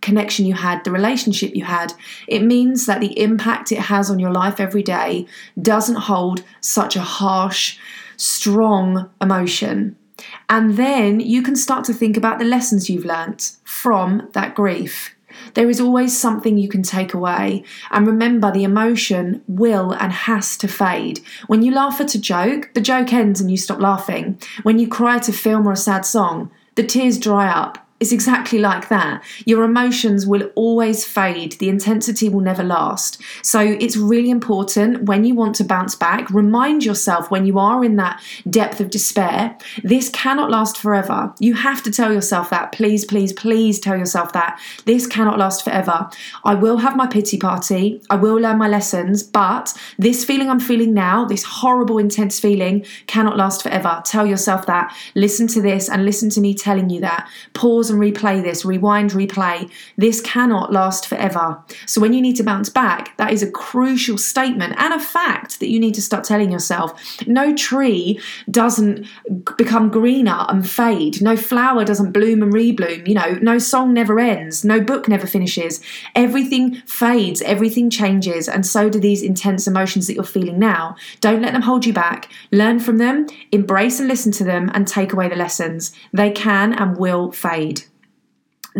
connection 0.00 0.46
you 0.46 0.54
had, 0.54 0.82
the 0.84 0.90
relationship 0.90 1.54
you 1.54 1.64
had. 1.64 1.92
It 2.26 2.42
means 2.42 2.86
that 2.86 3.00
the 3.00 3.20
impact 3.20 3.72
it 3.72 3.78
has 3.78 4.10
on 4.10 4.18
your 4.18 4.32
life 4.32 4.60
every 4.60 4.82
day 4.82 5.26
doesn't 5.60 5.96
hold 5.96 6.42
such 6.60 6.96
a 6.96 7.00
harsh, 7.00 7.78
strong 8.16 9.10
emotion. 9.20 9.97
And 10.48 10.76
then 10.76 11.20
you 11.20 11.42
can 11.42 11.56
start 11.56 11.84
to 11.86 11.94
think 11.94 12.16
about 12.16 12.38
the 12.38 12.44
lessons 12.44 12.88
you've 12.88 13.04
learnt 13.04 13.56
from 13.64 14.28
that 14.32 14.54
grief. 14.54 15.14
There 15.54 15.70
is 15.70 15.80
always 15.80 16.18
something 16.18 16.58
you 16.58 16.68
can 16.68 16.82
take 16.82 17.14
away. 17.14 17.64
And 17.90 18.06
remember, 18.06 18.50
the 18.50 18.64
emotion 18.64 19.42
will 19.46 19.92
and 19.92 20.12
has 20.12 20.56
to 20.58 20.68
fade. 20.68 21.20
When 21.46 21.62
you 21.62 21.72
laugh 21.72 22.00
at 22.00 22.14
a 22.14 22.20
joke, 22.20 22.70
the 22.74 22.80
joke 22.80 23.12
ends 23.12 23.40
and 23.40 23.50
you 23.50 23.56
stop 23.56 23.80
laughing. 23.80 24.40
When 24.62 24.78
you 24.78 24.88
cry 24.88 25.16
at 25.16 25.28
a 25.28 25.32
film 25.32 25.66
or 25.66 25.72
a 25.72 25.76
sad 25.76 26.04
song, 26.04 26.50
the 26.74 26.82
tears 26.82 27.18
dry 27.18 27.48
up 27.48 27.87
it's 28.00 28.12
exactly 28.12 28.60
like 28.60 28.88
that. 28.88 29.24
Your 29.44 29.64
emotions 29.64 30.26
will 30.26 30.50
always 30.54 31.04
fade, 31.04 31.52
the 31.52 31.68
intensity 31.68 32.28
will 32.28 32.40
never 32.40 32.62
last. 32.62 33.20
So 33.42 33.60
it's 33.60 33.96
really 33.96 34.30
important 34.30 35.04
when 35.04 35.24
you 35.24 35.34
want 35.34 35.56
to 35.56 35.64
bounce 35.64 35.96
back, 35.96 36.30
remind 36.30 36.84
yourself 36.84 37.30
when 37.30 37.44
you 37.44 37.58
are 37.58 37.84
in 37.84 37.96
that 37.96 38.22
depth 38.48 38.80
of 38.80 38.90
despair, 38.90 39.56
this 39.82 40.08
cannot 40.10 40.50
last 40.50 40.78
forever. 40.78 41.34
You 41.40 41.54
have 41.54 41.82
to 41.82 41.90
tell 41.90 42.12
yourself 42.12 42.50
that. 42.50 42.70
Please, 42.70 43.04
please, 43.04 43.32
please 43.32 43.80
tell 43.80 43.96
yourself 43.96 44.32
that. 44.32 44.60
This 44.84 45.06
cannot 45.06 45.38
last 45.38 45.64
forever. 45.64 46.08
I 46.44 46.54
will 46.54 46.76
have 46.78 46.96
my 46.96 47.06
pity 47.06 47.36
party, 47.36 48.00
I 48.10 48.16
will 48.16 48.36
learn 48.36 48.58
my 48.58 48.68
lessons, 48.68 49.24
but 49.24 49.74
this 49.98 50.24
feeling 50.24 50.48
I'm 50.48 50.60
feeling 50.60 50.94
now, 50.94 51.24
this 51.24 51.42
horrible, 51.42 51.98
intense 51.98 52.38
feeling, 52.38 52.86
cannot 53.08 53.36
last 53.36 53.62
forever. 53.62 54.02
Tell 54.04 54.26
yourself 54.26 54.66
that. 54.66 54.96
Listen 55.16 55.48
to 55.48 55.60
this 55.60 55.88
and 55.88 56.04
listen 56.04 56.30
to 56.30 56.40
me 56.40 56.54
telling 56.54 56.90
you 56.90 57.00
that. 57.00 57.28
Pause 57.54 57.87
pause 57.88 57.90
and 57.90 58.00
replay 58.00 58.42
this, 58.42 58.64
rewind, 58.64 59.10
replay. 59.12 59.70
This 59.96 60.20
cannot 60.20 60.72
last 60.72 61.06
forever. 61.06 61.58
So 61.86 62.00
when 62.00 62.12
you 62.12 62.20
need 62.20 62.36
to 62.36 62.42
bounce 62.42 62.68
back, 62.68 63.16
that 63.16 63.32
is 63.32 63.42
a 63.42 63.50
crucial 63.50 64.18
statement 64.18 64.74
and 64.78 64.94
a 64.94 65.00
fact 65.00 65.60
that 65.60 65.68
you 65.68 65.80
need 65.80 65.94
to 65.94 66.02
start 66.02 66.24
telling 66.24 66.50
yourself. 66.50 66.92
No 67.26 67.54
tree 67.54 68.20
doesn't 68.50 69.06
become 69.56 69.90
greener 69.90 70.46
and 70.48 70.68
fade. 70.68 71.22
No 71.22 71.36
flower 71.36 71.84
doesn't 71.84 72.12
bloom 72.12 72.42
and 72.42 72.52
rebloom. 72.52 73.06
You 73.06 73.14
know, 73.14 73.38
no 73.42 73.58
song 73.58 73.94
never 73.94 74.18
ends. 74.18 74.64
No 74.64 74.80
book 74.80 75.08
never 75.08 75.26
finishes. 75.26 75.80
Everything 76.14 76.76
fades, 76.86 77.42
everything 77.42 77.90
changes, 77.90 78.48
and 78.48 78.64
so 78.64 78.88
do 78.88 79.00
these 79.00 79.22
intense 79.22 79.66
emotions 79.66 80.06
that 80.06 80.14
you're 80.14 80.24
feeling 80.24 80.58
now. 80.58 80.96
Don't 81.20 81.42
let 81.42 81.52
them 81.52 81.62
hold 81.62 81.86
you 81.86 81.92
back. 81.92 82.30
Learn 82.52 82.80
from 82.80 82.98
them, 82.98 83.26
embrace 83.52 83.98
and 83.98 84.08
listen 84.08 84.32
to 84.32 84.44
them, 84.44 84.70
and 84.74 84.86
take 84.86 85.12
away 85.12 85.28
the 85.28 85.36
lessons. 85.36 85.92
They 86.12 86.30
can 86.30 86.72
and 86.72 86.96
will 86.96 87.32
fade 87.32 87.77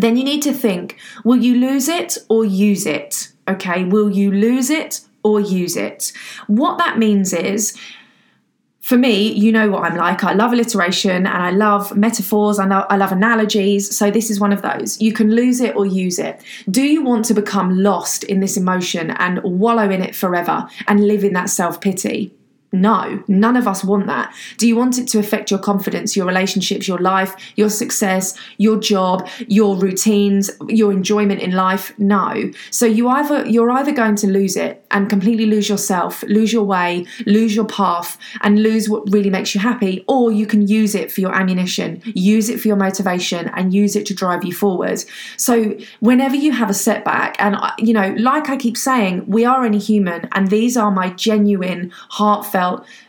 then 0.01 0.17
you 0.17 0.23
need 0.23 0.41
to 0.43 0.53
think 0.53 0.97
will 1.23 1.37
you 1.37 1.55
lose 1.55 1.87
it 1.87 2.17
or 2.29 2.45
use 2.45 2.85
it? 2.85 3.31
Okay, 3.47 3.83
will 3.83 4.09
you 4.09 4.31
lose 4.31 4.69
it 4.69 5.01
or 5.23 5.39
use 5.39 5.75
it? 5.75 6.11
What 6.47 6.77
that 6.77 6.97
means 6.97 7.33
is, 7.33 7.77
for 8.81 8.97
me, 8.97 9.31
you 9.31 9.51
know 9.51 9.69
what 9.69 9.83
I'm 9.83 9.97
like. 9.97 10.23
I 10.23 10.33
love 10.33 10.51
alliteration 10.51 11.27
and 11.27 11.27
I 11.27 11.51
love 11.51 11.95
metaphors 11.95 12.57
and 12.57 12.73
I 12.73 12.95
love 12.95 13.11
analogies. 13.11 13.95
So, 13.95 14.09
this 14.09 14.31
is 14.31 14.39
one 14.39 14.51
of 14.51 14.61
those. 14.61 14.99
You 15.01 15.13
can 15.13 15.35
lose 15.35 15.61
it 15.61 15.75
or 15.75 15.85
use 15.85 16.17
it. 16.17 16.41
Do 16.71 16.81
you 16.81 17.03
want 17.03 17.25
to 17.25 17.33
become 17.33 17.77
lost 17.77 18.23
in 18.23 18.39
this 18.39 18.57
emotion 18.57 19.11
and 19.11 19.41
wallow 19.43 19.89
in 19.89 20.01
it 20.01 20.15
forever 20.15 20.67
and 20.87 21.07
live 21.07 21.23
in 21.23 21.33
that 21.33 21.49
self 21.49 21.81
pity? 21.81 22.33
No, 22.71 23.23
none 23.27 23.55
of 23.55 23.67
us 23.67 23.83
want 23.83 24.05
that. 24.07 24.33
Do 24.57 24.67
you 24.67 24.75
want 24.75 24.99
it 24.99 25.07
to 25.09 25.19
affect 25.19 25.49
your 25.49 25.59
confidence, 25.59 26.15
your 26.15 26.27
relationships, 26.27 26.87
your 26.87 26.99
life, 26.99 27.35
your 27.55 27.69
success, 27.69 28.37
your 28.57 28.79
job, 28.79 29.27
your 29.47 29.75
routines, 29.75 30.51
your 30.67 30.91
enjoyment 30.91 31.41
in 31.41 31.51
life? 31.51 31.97
No. 31.97 32.51
So 32.69 32.85
you 32.85 33.07
either 33.07 33.47
you're 33.47 33.71
either 33.71 33.91
going 33.91 34.15
to 34.17 34.27
lose 34.27 34.55
it 34.55 34.85
and 34.91 35.09
completely 35.09 35.47
lose 35.47 35.67
yourself, 35.67 36.21
lose 36.23 36.53
your 36.53 36.63
way, 36.63 37.07
lose 37.25 37.55
your 37.55 37.65
path 37.65 38.19
and 38.41 38.61
lose 38.61 38.87
what 38.87 39.11
really 39.11 39.31
makes 39.31 39.55
you 39.55 39.61
happy, 39.61 40.05
or 40.07 40.31
you 40.31 40.45
can 40.45 40.67
use 40.67 40.93
it 40.93 41.11
for 41.11 41.21
your 41.21 41.33
ammunition, 41.33 42.03
use 42.05 42.49
it 42.49 42.59
for 42.59 42.67
your 42.67 42.77
motivation 42.77 43.49
and 43.55 43.73
use 43.73 43.95
it 43.95 44.05
to 44.05 44.13
drive 44.13 44.43
you 44.43 44.53
forward. 44.53 45.03
So 45.37 45.75
whenever 46.01 46.35
you 46.35 46.51
have 46.51 46.69
a 46.69 46.75
setback 46.75 47.35
and 47.39 47.55
uh, 47.55 47.71
you 47.79 47.93
know, 47.93 48.13
like 48.19 48.47
I 48.47 48.57
keep 48.57 48.77
saying, 48.77 49.25
we 49.25 49.43
are 49.43 49.65
only 49.65 49.79
human 49.79 50.29
and 50.33 50.49
these 50.51 50.77
are 50.77 50.91
my 50.91 51.09
genuine 51.09 51.91
heartfelt 52.09 52.58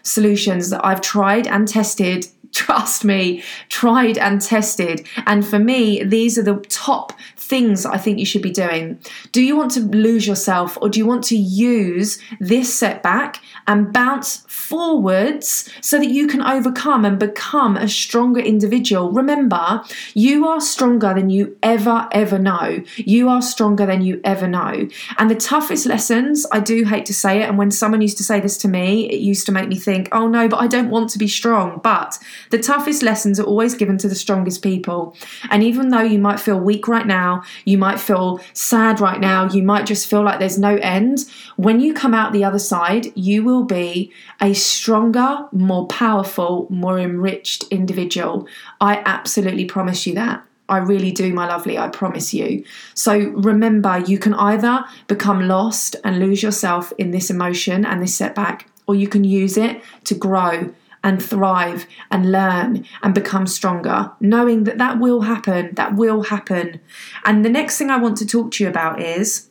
solutions 0.03 0.71
that 0.71 0.85
I've 0.85 1.01
tried 1.01 1.47
and 1.47 1.67
tested. 1.67 2.27
Trust 2.53 3.05
me, 3.05 3.45
tried 3.69 4.19
and 4.19 4.41
tested. 4.41 5.07
And 5.27 5.47
for 5.47 5.59
me, 5.59 6.03
these 6.03 6.37
are 6.37 6.43
the 6.43 6.57
top 6.69 7.13
things 7.51 7.85
I 7.85 7.99
think 7.99 8.21
you 8.21 8.25
should 8.25 8.43
be 8.43 8.53
doing. 8.53 9.01
Do 9.33 9.43
you 9.43 9.57
want 9.57 9.73
to 9.73 9.81
lose 9.81 10.27
yourself 10.27 10.79
or 10.81 10.89
do 10.89 11.01
you 11.01 11.07
want 11.07 11.25
to 11.25 11.37
use 11.37 12.19
this 12.39 12.73
setback 12.73 13.43
and 13.67 13.93
bounce 13.93 14.45
forwards 14.47 15.69
so 15.81 15.99
that 15.99 16.11
you 16.11 16.29
can 16.29 16.43
overcome 16.43 17.05
and 17.05 17.19
become 17.19 17.77
a 17.77 17.89
stronger 17.89 18.41
individual? 18.41 19.11
Remember, 19.11 19.83
you 20.15 20.47
are 20.47 20.61
stronger 20.61 21.13
than 21.13 21.29
you 21.29 21.57
ever, 21.63 22.09
ever 22.13 22.39
know. 22.39 22.85
You 22.97 23.29
are 23.29 23.43
stronger 23.43 23.85
than 23.85 24.01
you 24.03 24.21
ever 24.23 24.47
know. 24.47 24.89
And 25.19 25.29
the 25.29 25.35
toughest 25.35 25.87
lessons, 25.87 26.47
I 26.53 26.61
do 26.61 26.85
hate 26.85 27.05
to 27.07 27.15
say 27.15 27.43
it, 27.43 27.49
and 27.49 27.59
when 27.59 27.73
someone 27.73 28.01
used 28.01 28.19
to 28.19 28.25
say 28.25 28.39
this 28.39 28.57
to 28.59 28.69
me, 28.69 29.11
it 29.11 29.21
used 29.21 29.45
to 29.47 29.53
make 29.53 29.69
me 29.69 29.77
think, 29.77 30.09
oh 30.13 30.29
no, 30.29 30.47
but 30.49 30.59
I 30.59 30.69
don't 30.69 30.91
want 30.91 31.11
to 31.11 31.19
be 31.19 31.27
strong. 31.27 31.81
But 31.83 32.17
the 32.51 32.59
toughest 32.59 33.03
lessons 33.03 33.41
are 33.41 33.45
always 33.45 33.75
given 33.75 33.99
to 33.99 34.09
the 34.09 34.15
strongest 34.15 34.63
people. 34.63 35.17
And 35.51 35.65
even 35.65 35.89
though 35.89 36.03
you 36.03 36.21
might 36.21 36.39
feel 36.39 36.61
weak 36.61 36.87
right 36.87 37.07
now, 37.07 37.40
you 37.65 37.79
might 37.79 38.01
feel 38.01 38.41
sad 38.53 39.01
right 39.01 39.21
now. 39.21 39.49
You 39.49 39.63
might 39.63 39.87
just 39.87 40.09
feel 40.09 40.23
like 40.23 40.39
there's 40.39 40.59
no 40.59 40.77
end. 40.77 41.25
When 41.57 41.81
you 41.81 41.95
come 41.95 42.15
out 42.15 42.33
the 42.33 42.45
other 42.45 42.59
side, 42.59 43.07
you 43.17 43.43
will 43.43 43.65
be 43.65 44.13
a 44.41 44.55
stronger, 44.55 45.47
more 45.53 45.87
powerful, 45.87 46.67
more 46.71 46.99
enriched 46.99 47.65
individual. 47.71 48.47
I 48.81 49.03
absolutely 49.05 49.65
promise 49.65 50.07
you 50.07 50.15
that. 50.15 50.45
I 50.69 50.79
really 50.79 51.11
do, 51.11 51.35
my 51.35 51.49
lovely, 51.49 51.77
I 51.77 51.89
promise 51.89 52.33
you. 52.33 52.65
So 52.95 53.19
remember, 53.31 53.99
you 53.99 54.19
can 54.19 54.35
either 54.35 54.85
become 55.09 55.49
lost 55.49 55.97
and 56.05 56.21
lose 56.21 56.45
yourself 56.45 56.93
in 56.97 57.11
this 57.11 57.29
emotion 57.29 57.85
and 57.85 58.01
this 58.01 58.15
setback, 58.15 58.69
or 58.87 58.95
you 58.95 59.09
can 59.09 59.25
use 59.25 59.57
it 59.57 59.83
to 60.05 60.15
grow 60.15 60.73
and 61.03 61.23
thrive 61.23 61.87
and 62.11 62.31
learn 62.31 62.85
and 63.03 63.15
become 63.15 63.47
stronger, 63.47 64.13
knowing 64.21 64.65
that 64.65 64.79
that 64.79 64.99
will 64.99 65.23
happen, 65.23 65.75
that 65.75 65.95
will 65.95 66.25
happen. 66.25 66.81
And 67.25 67.45
the 67.45 67.51
next 67.51 67.79
thing 67.79 67.91
I 67.91 67.97
want 67.97 68.17
to 68.19 68.27
talk 68.27 68.53
to 68.53 68.65
you 68.65 68.71
about 68.71 69.01
is 69.01 69.49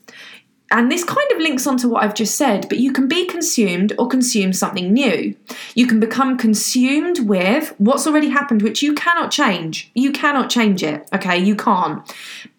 and 0.72 0.91
this 0.91 1.03
kind 1.03 1.32
of 1.32 1.39
links 1.39 1.65
onto 1.65 1.89
what 1.89 2.03
I've 2.03 2.13
just 2.13 2.36
said, 2.36 2.70
but 2.70 2.77
you 2.77 2.94
can 2.94 3.08
be 3.08 3.25
consumed 3.25 3.94
or 3.98 4.08
consume 4.08 4.53
something 4.53 4.94
new. 4.94 5.36
You 5.74 5.88
can 5.88 6.00
become 6.00 6.38
consumed 6.38 7.27
with 7.27 7.74
what's 7.79 8.06
already 8.06 8.29
happened, 8.29 8.62
which 8.62 8.84
you 8.84 8.94
cannot 8.94 9.32
change. 9.32 9.89
You 9.96 10.12
cannot 10.12 10.50
change 10.50 10.84
it, 10.84 11.10
okay? 11.12 11.39
You 11.39 11.56
can't. 11.56 12.08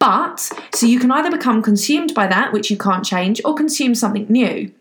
But, 0.00 0.50
so 0.74 0.86
you 0.86 0.98
can 0.98 1.12
either 1.12 1.30
become 1.30 1.62
consumed 1.62 2.12
by 2.12 2.26
that, 2.26 2.52
which 2.52 2.68
you 2.68 2.76
can't 2.76 3.04
change, 3.04 3.40
or 3.44 3.54
consume 3.54 3.94
something 3.94 4.26
new. 4.28 4.72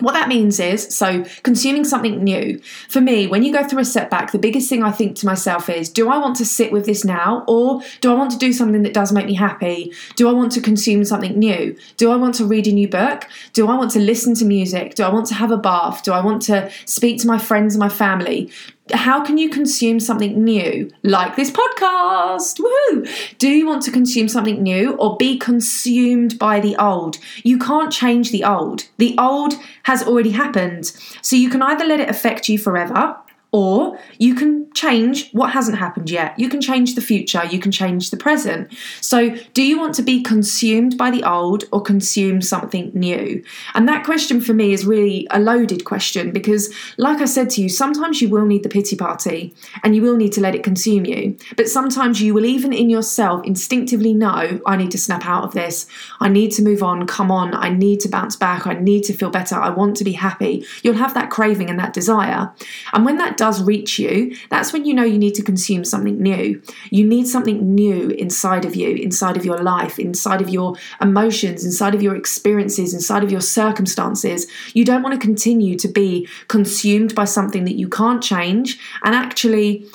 What 0.00 0.12
that 0.12 0.28
means 0.28 0.60
is, 0.60 0.94
so 0.94 1.24
consuming 1.42 1.84
something 1.84 2.22
new. 2.22 2.60
For 2.88 3.00
me, 3.00 3.26
when 3.26 3.42
you 3.42 3.52
go 3.52 3.66
through 3.66 3.80
a 3.80 3.84
setback, 3.84 4.30
the 4.30 4.38
biggest 4.38 4.68
thing 4.68 4.82
I 4.82 4.92
think 4.92 5.16
to 5.16 5.26
myself 5.26 5.68
is, 5.68 5.88
do 5.88 6.08
I 6.08 6.18
want 6.18 6.36
to 6.36 6.44
sit 6.44 6.70
with 6.70 6.86
this 6.86 7.04
now? 7.04 7.44
Or 7.48 7.82
do 8.00 8.12
I 8.12 8.14
want 8.14 8.30
to 8.30 8.38
do 8.38 8.52
something 8.52 8.82
that 8.82 8.94
does 8.94 9.12
make 9.12 9.26
me 9.26 9.34
happy? 9.34 9.92
Do 10.14 10.28
I 10.28 10.32
want 10.32 10.52
to 10.52 10.60
consume 10.60 11.04
something 11.04 11.36
new? 11.36 11.76
Do 11.96 12.12
I 12.12 12.16
want 12.16 12.36
to 12.36 12.44
read 12.44 12.68
a 12.68 12.72
new 12.72 12.88
book? 12.88 13.26
Do 13.52 13.66
I 13.68 13.76
want 13.76 13.90
to 13.92 13.98
listen 13.98 14.34
to 14.36 14.44
music? 14.44 14.94
Do 14.94 15.02
I 15.02 15.08
want 15.08 15.26
to 15.26 15.34
have 15.34 15.50
a 15.50 15.56
bath? 15.56 16.04
Do 16.04 16.12
I 16.12 16.24
want 16.24 16.42
to 16.42 16.70
speak 16.84 17.20
to 17.22 17.26
my 17.26 17.38
friends 17.38 17.74
and 17.74 17.80
my 17.80 17.88
family? 17.88 18.50
How 18.92 19.24
can 19.24 19.38
you 19.38 19.48
consume 19.48 20.00
something 20.00 20.42
new 20.42 20.90
like 21.02 21.36
this 21.36 21.50
podcast? 21.50 22.58
Woo! 22.60 23.06
do 23.38 23.48
you 23.48 23.66
want 23.66 23.82
to 23.82 23.90
consume 23.90 24.28
something 24.28 24.62
new 24.62 24.94
or 24.94 25.16
be 25.16 25.38
consumed 25.38 26.38
by 26.38 26.60
the 26.60 26.76
old? 26.76 27.18
You 27.44 27.58
can't 27.58 27.92
change 27.92 28.30
the 28.30 28.44
old. 28.44 28.88
The 28.98 29.14
old 29.18 29.54
has 29.84 30.02
already 30.02 30.30
happened. 30.30 30.86
So 31.22 31.36
you 31.36 31.50
can 31.50 31.62
either 31.62 31.84
let 31.84 32.00
it 32.00 32.08
affect 32.08 32.48
you 32.48 32.58
forever 32.58 33.16
or 33.50 33.98
you 34.18 34.34
can 34.34 34.70
change 34.74 35.30
what 35.32 35.52
hasn't 35.52 35.78
happened 35.78 36.10
yet. 36.10 36.38
You 36.38 36.48
can 36.48 36.60
change 36.60 36.94
the 36.94 37.00
future, 37.00 37.44
you 37.44 37.58
can 37.58 37.72
change 37.72 38.10
the 38.10 38.16
present. 38.16 38.72
So, 39.00 39.34
do 39.54 39.62
you 39.62 39.78
want 39.78 39.94
to 39.94 40.02
be 40.02 40.22
consumed 40.22 40.98
by 40.98 41.10
the 41.10 41.24
old 41.24 41.64
or 41.72 41.80
consume 41.80 42.42
something 42.42 42.90
new? 42.94 43.42
And 43.74 43.88
that 43.88 44.04
question 44.04 44.40
for 44.40 44.52
me 44.52 44.72
is 44.72 44.84
really 44.84 45.26
a 45.30 45.40
loaded 45.40 45.84
question 45.84 46.30
because, 46.30 46.72
like 46.98 47.20
I 47.20 47.24
said 47.24 47.48
to 47.50 47.62
you, 47.62 47.68
sometimes 47.68 48.20
you 48.20 48.28
will 48.28 48.44
need 48.44 48.62
the 48.62 48.68
pity 48.68 48.96
party 48.96 49.54
and 49.82 49.96
you 49.96 50.02
will 50.02 50.16
need 50.16 50.32
to 50.34 50.42
let 50.42 50.54
it 50.54 50.62
consume 50.62 51.06
you. 51.06 51.36
But 51.56 51.68
sometimes 51.68 52.20
you 52.20 52.34
will, 52.34 52.44
even 52.44 52.72
in 52.72 52.90
yourself, 52.90 53.46
instinctively 53.46 54.12
know, 54.12 54.60
I 54.66 54.76
need 54.76 54.90
to 54.90 54.98
snap 54.98 55.24
out 55.24 55.44
of 55.44 55.54
this. 55.54 55.86
I 56.20 56.28
need 56.28 56.52
to 56.52 56.62
move 56.62 56.82
on. 56.82 57.06
Come 57.06 57.30
on. 57.30 57.54
I 57.54 57.70
need 57.70 58.00
to 58.00 58.08
bounce 58.08 58.36
back. 58.36 58.66
I 58.66 58.74
need 58.74 59.04
to 59.04 59.14
feel 59.14 59.30
better. 59.30 59.56
I 59.56 59.70
want 59.70 59.96
to 59.96 60.04
be 60.04 60.12
happy. 60.12 60.64
You'll 60.82 60.94
have 60.96 61.14
that 61.14 61.30
craving 61.30 61.70
and 61.70 61.78
that 61.78 61.94
desire. 61.94 62.52
And 62.92 63.06
when 63.06 63.16
that 63.16 63.37
does 63.38 63.62
reach 63.62 63.98
you, 63.98 64.36
that's 64.50 64.72
when 64.72 64.84
you 64.84 64.92
know 64.92 65.04
you 65.04 65.16
need 65.16 65.34
to 65.36 65.42
consume 65.42 65.84
something 65.84 66.20
new. 66.20 66.60
You 66.90 67.06
need 67.06 67.26
something 67.26 67.74
new 67.74 68.10
inside 68.10 68.66
of 68.66 68.76
you, 68.76 68.90
inside 68.96 69.38
of 69.38 69.46
your 69.46 69.62
life, 69.62 69.98
inside 69.98 70.42
of 70.42 70.50
your 70.50 70.74
emotions, 71.00 71.64
inside 71.64 71.94
of 71.94 72.02
your 72.02 72.16
experiences, 72.16 72.92
inside 72.92 73.24
of 73.24 73.32
your 73.32 73.40
circumstances. 73.40 74.46
You 74.74 74.84
don't 74.84 75.02
want 75.02 75.18
to 75.18 75.26
continue 75.26 75.78
to 75.78 75.88
be 75.88 76.28
consumed 76.48 77.14
by 77.14 77.24
something 77.24 77.64
that 77.64 77.76
you 77.76 77.88
can't 77.88 78.22
change 78.22 78.78
and 79.04 79.14
actually 79.14 79.86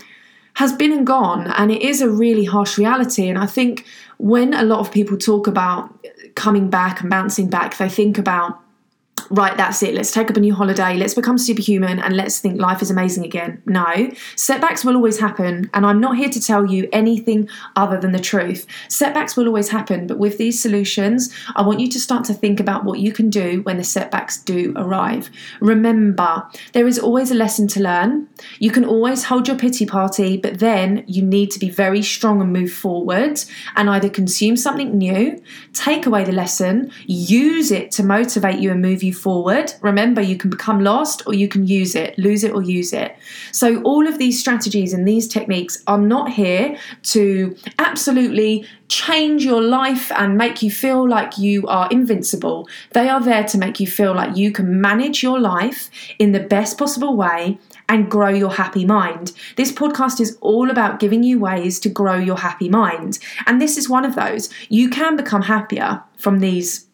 has 0.55 0.71
been 0.71 0.91
and 0.91 1.05
gone. 1.05 1.51
And 1.51 1.71
it 1.71 1.81
is 1.81 2.01
a 2.01 2.09
really 2.09 2.45
harsh 2.45 2.77
reality. 2.77 3.27
And 3.27 3.37
I 3.37 3.45
think 3.45 3.85
when 4.17 4.53
a 4.53 4.63
lot 4.63 4.79
of 4.79 4.91
people 4.91 5.17
talk 5.17 5.47
about 5.47 5.93
coming 6.35 6.69
back 6.69 7.01
and 7.01 7.09
bouncing 7.09 7.49
back, 7.49 7.77
they 7.77 7.89
think 7.89 8.17
about 8.17 8.62
right, 9.29 9.55
that's 9.57 9.81
it, 9.83 9.93
let's 9.93 10.11
take 10.11 10.29
up 10.29 10.37
a 10.37 10.39
new 10.39 10.53
holiday, 10.53 10.95
let's 10.95 11.13
become 11.13 11.37
superhuman, 11.37 11.99
and 11.99 12.15
let's 12.15 12.39
think 12.39 12.59
life 12.59 12.81
is 12.81 12.91
amazing 12.91 13.25
again. 13.25 13.61
No, 13.65 14.11
setbacks 14.35 14.83
will 14.83 14.95
always 14.95 15.19
happen, 15.19 15.69
and 15.73 15.85
I'm 15.85 15.99
not 15.99 16.17
here 16.17 16.29
to 16.29 16.41
tell 16.41 16.65
you 16.65 16.87
anything 16.91 17.49
other 17.75 17.99
than 17.99 18.11
the 18.11 18.19
truth. 18.19 18.65
Setbacks 18.87 19.35
will 19.35 19.47
always 19.47 19.69
happen, 19.69 20.07
but 20.07 20.17
with 20.17 20.37
these 20.37 20.61
solutions, 20.61 21.33
I 21.55 21.61
want 21.61 21.79
you 21.79 21.89
to 21.89 21.99
start 21.99 22.25
to 22.25 22.33
think 22.33 22.59
about 22.59 22.85
what 22.85 22.99
you 22.99 23.11
can 23.11 23.29
do 23.29 23.61
when 23.63 23.77
the 23.77 23.83
setbacks 23.83 24.41
do 24.41 24.73
arrive. 24.75 25.29
Remember, 25.59 26.47
there 26.73 26.87
is 26.87 26.99
always 26.99 27.31
a 27.31 27.35
lesson 27.35 27.67
to 27.69 27.81
learn. 27.81 28.27
You 28.59 28.71
can 28.71 28.85
always 28.85 29.25
hold 29.25 29.47
your 29.47 29.57
pity 29.57 29.85
party, 29.85 30.37
but 30.37 30.59
then 30.59 31.03
you 31.07 31.21
need 31.23 31.51
to 31.51 31.59
be 31.59 31.69
very 31.69 32.01
strong 32.01 32.41
and 32.41 32.51
move 32.51 32.71
forward 32.71 33.39
and 33.75 33.89
either 33.89 34.09
consume 34.09 34.57
something 34.57 34.97
new, 34.97 35.41
take 35.73 36.05
away 36.05 36.23
the 36.23 36.31
lesson, 36.31 36.91
use 37.05 37.71
it 37.71 37.91
to 37.91 38.03
motivate 38.03 38.59
you 38.59 38.71
and 38.71 38.81
move 38.81 39.03
you 39.03 39.12
forward. 39.13 39.73
Remember, 39.81 40.21
you 40.21 40.37
can 40.37 40.49
become 40.49 40.83
lost 40.83 41.23
or 41.25 41.33
you 41.33 41.47
can 41.47 41.65
use 41.67 41.95
it, 41.95 42.17
lose 42.17 42.43
it 42.43 42.51
or 42.53 42.61
use 42.61 42.93
it. 42.93 43.15
So, 43.51 43.81
all 43.83 44.07
of 44.07 44.17
these 44.17 44.39
strategies 44.39 44.93
and 44.93 45.07
these 45.07 45.27
techniques 45.27 45.83
are 45.87 45.97
not 45.97 46.31
here 46.31 46.77
to 47.03 47.55
absolutely 47.79 48.65
change 48.87 49.43
your 49.43 49.61
life 49.61 50.11
and 50.11 50.37
make 50.37 50.61
you 50.61 50.69
feel 50.69 51.07
like 51.07 51.37
you 51.37 51.65
are 51.67 51.87
invincible. 51.89 52.67
They 52.91 53.09
are 53.09 53.21
there 53.21 53.43
to 53.45 53.57
make 53.57 53.79
you 53.79 53.87
feel 53.87 54.13
like 54.13 54.37
you 54.37 54.51
can 54.51 54.81
manage 54.81 55.23
your 55.23 55.39
life 55.39 55.89
in 56.19 56.31
the 56.31 56.39
best 56.39 56.77
possible 56.77 57.15
way 57.15 57.57
and 57.89 58.09
grow 58.09 58.29
your 58.29 58.51
happy 58.51 58.85
mind. 58.85 59.31
This 59.55 59.71
podcast 59.71 60.19
is 60.19 60.37
all 60.41 60.69
about 60.69 60.99
giving 60.99 61.23
you 61.23 61.39
ways 61.39 61.79
to 61.81 61.89
grow 61.89 62.15
your 62.15 62.37
happy 62.37 62.69
mind. 62.69 63.19
And 63.45 63.61
this 63.61 63.77
is 63.77 63.89
one 63.89 64.05
of 64.05 64.15
those. 64.15 64.49
You 64.69 64.89
can 64.89 65.15
become 65.15 65.43
happier 65.43 66.03
from 66.17 66.39
these 66.39 66.87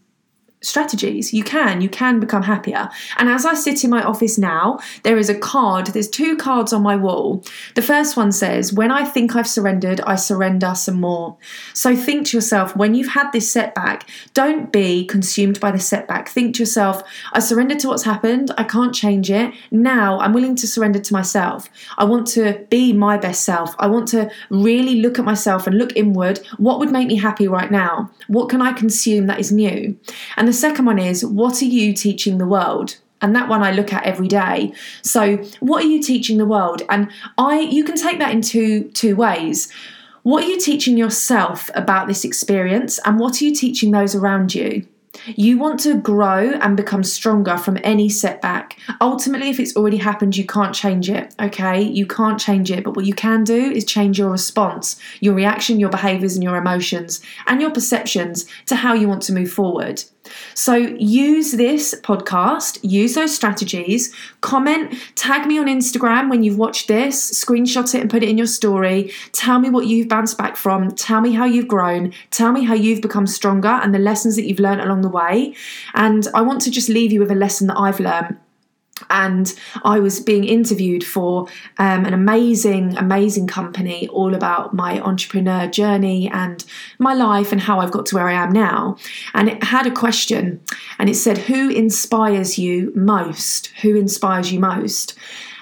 strategies. 0.61 1.33
You 1.33 1.43
can, 1.43 1.81
you 1.81 1.89
can 1.89 2.19
become 2.19 2.43
happier. 2.43 2.89
And 3.17 3.29
as 3.29 3.45
I 3.45 3.53
sit 3.53 3.83
in 3.83 3.89
my 3.89 4.03
office 4.03 4.37
now, 4.37 4.79
there 5.03 5.17
is 5.17 5.29
a 5.29 5.37
card, 5.37 5.87
there's 5.87 6.09
two 6.09 6.35
cards 6.35 6.73
on 6.73 6.83
my 6.83 6.95
wall. 6.95 7.43
The 7.75 7.81
first 7.81 8.17
one 8.17 8.31
says, 8.31 8.73
When 8.73 8.91
I 8.91 9.05
think 9.05 9.35
I've 9.35 9.47
surrendered, 9.47 10.01
I 10.01 10.15
surrender 10.15 10.73
some 10.75 10.99
more. 10.99 11.37
So 11.73 11.95
think 11.95 12.27
to 12.27 12.37
yourself, 12.37 12.75
when 12.75 12.93
you've 12.93 13.13
had 13.13 13.31
this 13.31 13.49
setback, 13.49 14.09
don't 14.33 14.71
be 14.71 15.05
consumed 15.05 15.59
by 15.59 15.71
the 15.71 15.79
setback. 15.79 16.29
Think 16.29 16.55
to 16.55 16.63
yourself, 16.63 17.03
I 17.33 17.39
surrendered 17.39 17.79
to 17.79 17.87
what's 17.87 18.03
happened, 18.03 18.51
I 18.57 18.63
can't 18.63 18.93
change 18.93 19.31
it. 19.31 19.53
Now 19.71 20.19
I'm 20.19 20.33
willing 20.33 20.55
to 20.57 20.67
surrender 20.67 20.99
to 20.99 21.13
myself. 21.13 21.69
I 21.97 22.03
want 22.03 22.27
to 22.27 22.65
be 22.69 22.91
my 22.91 23.17
best 23.17 23.43
self. 23.43 23.75
I 23.79 23.87
want 23.87 24.07
to 24.09 24.29
really 24.49 25.01
look 25.01 25.19
at 25.19 25.25
myself 25.25 25.67
and 25.67 25.77
look 25.77 25.95
inward. 25.95 26.39
What 26.57 26.79
would 26.79 26.91
make 26.91 27.07
me 27.07 27.15
happy 27.15 27.47
right 27.47 27.71
now? 27.71 28.11
What 28.27 28.49
can 28.49 28.61
I 28.61 28.73
consume 28.73 29.27
that 29.27 29.39
is 29.39 29.51
new? 29.51 29.97
And 30.35 30.48
the 30.49 30.53
second 30.53 30.85
one 30.85 30.97
is 30.97 31.23
what 31.23 31.61
are 31.61 31.65
you 31.65 31.93
teaching 31.93 32.39
the 32.39 32.47
world? 32.47 32.97
and 33.21 33.35
that 33.35 33.49
one 33.49 33.61
I 33.61 33.71
look 33.71 33.91
at 33.91 34.05
every 34.05 34.29
day. 34.29 34.71
So, 35.01 35.43
what 35.59 35.83
are 35.83 35.87
you 35.87 36.01
teaching 36.01 36.37
the 36.37 36.45
world? 36.45 36.83
And 36.87 37.11
I 37.37 37.59
you 37.59 37.83
can 37.83 37.97
take 37.97 38.17
that 38.19 38.31
in 38.31 38.41
two 38.41 38.85
two 38.91 39.17
ways. 39.17 39.69
What 40.23 40.45
are 40.45 40.47
you 40.47 40.57
teaching 40.57 40.97
yourself 40.97 41.69
about 41.75 42.07
this 42.07 42.23
experience 42.23 42.97
and 43.05 43.19
what 43.19 43.41
are 43.41 43.43
you 43.43 43.53
teaching 43.53 43.91
those 43.91 44.15
around 44.15 44.55
you? 44.55 44.85
You 45.25 45.57
want 45.57 45.79
to 45.81 45.95
grow 45.95 46.51
and 46.61 46.77
become 46.77 47.03
stronger 47.03 47.57
from 47.57 47.77
any 47.83 48.09
setback. 48.09 48.77
Ultimately, 49.01 49.49
if 49.49 49.59
it's 49.59 49.75
already 49.75 49.97
happened, 49.97 50.37
you 50.37 50.45
can't 50.45 50.73
change 50.73 51.09
it, 51.09 51.33
okay? 51.41 51.81
You 51.81 52.05
can't 52.05 52.39
change 52.39 52.71
it, 52.71 52.83
but 52.83 52.95
what 52.95 53.05
you 53.05 53.13
can 53.13 53.43
do 53.43 53.71
is 53.71 53.85
change 53.85 54.19
your 54.19 54.29
response, 54.29 54.99
your 55.19 55.33
reaction, 55.33 55.79
your 55.79 55.89
behaviors, 55.89 56.35
and 56.35 56.43
your 56.43 56.57
emotions, 56.57 57.21
and 57.47 57.59
your 57.59 57.71
perceptions 57.71 58.45
to 58.67 58.75
how 58.75 58.93
you 58.93 59.07
want 59.07 59.23
to 59.23 59.33
move 59.33 59.51
forward. 59.51 60.03
So 60.53 60.75
use 60.75 61.51
this 61.53 61.95
podcast, 62.01 62.79
use 62.83 63.15
those 63.15 63.33
strategies, 63.33 64.13
comment, 64.41 64.93
tag 65.15 65.47
me 65.47 65.59
on 65.59 65.67
Instagram 65.67 66.29
when 66.29 66.43
you've 66.43 66.57
watched 66.57 66.87
this, 66.87 67.43
screenshot 67.43 67.93
it 67.95 68.01
and 68.01 68.09
put 68.09 68.23
it 68.23 68.29
in 68.29 68.37
your 68.37 68.47
story. 68.47 69.11
Tell 69.31 69.59
me 69.59 69.69
what 69.69 69.87
you've 69.87 70.07
bounced 70.07 70.37
back 70.37 70.55
from, 70.55 70.91
tell 70.91 71.21
me 71.21 71.33
how 71.33 71.45
you've 71.45 71.67
grown, 71.67 72.13
tell 72.31 72.51
me 72.51 72.63
how 72.63 72.73
you've 72.73 73.01
become 73.01 73.27
stronger 73.27 73.67
and 73.67 73.93
the 73.93 73.99
lessons 73.99 74.35
that 74.35 74.45
you've 74.45 74.59
learned 74.59 74.81
along 74.81 75.01
the 75.01 75.09
way. 75.09 75.55
And 75.93 76.27
I 76.33 76.41
want 76.41 76.61
to 76.61 76.71
just 76.71 76.89
leave 76.89 77.11
you 77.11 77.19
with 77.19 77.31
a 77.31 77.35
lesson 77.35 77.67
that 77.67 77.77
I've 77.77 77.99
learned 77.99 78.37
and 79.09 79.53
I 79.83 79.99
was 79.99 80.19
being 80.19 80.43
interviewed 80.43 81.03
for 81.03 81.47
um, 81.77 82.05
an 82.05 82.13
amazing, 82.13 82.97
amazing 82.97 83.47
company 83.47 84.07
all 84.09 84.35
about 84.35 84.73
my 84.73 84.99
entrepreneur 85.01 85.67
journey 85.67 86.29
and 86.31 86.63
my 86.99 87.13
life 87.13 87.51
and 87.51 87.61
how 87.61 87.79
I've 87.79 87.91
got 87.91 88.05
to 88.07 88.15
where 88.15 88.27
I 88.27 88.33
am 88.33 88.51
now. 88.51 88.97
And 89.33 89.49
it 89.49 89.63
had 89.63 89.87
a 89.87 89.91
question 89.91 90.61
and 90.97 91.09
it 91.09 91.15
said, 91.15 91.37
Who 91.37 91.69
inspires 91.69 92.57
you 92.57 92.91
most? 92.95 93.67
Who 93.81 93.95
inspires 93.95 94.51
you 94.51 94.59
most? 94.59 95.17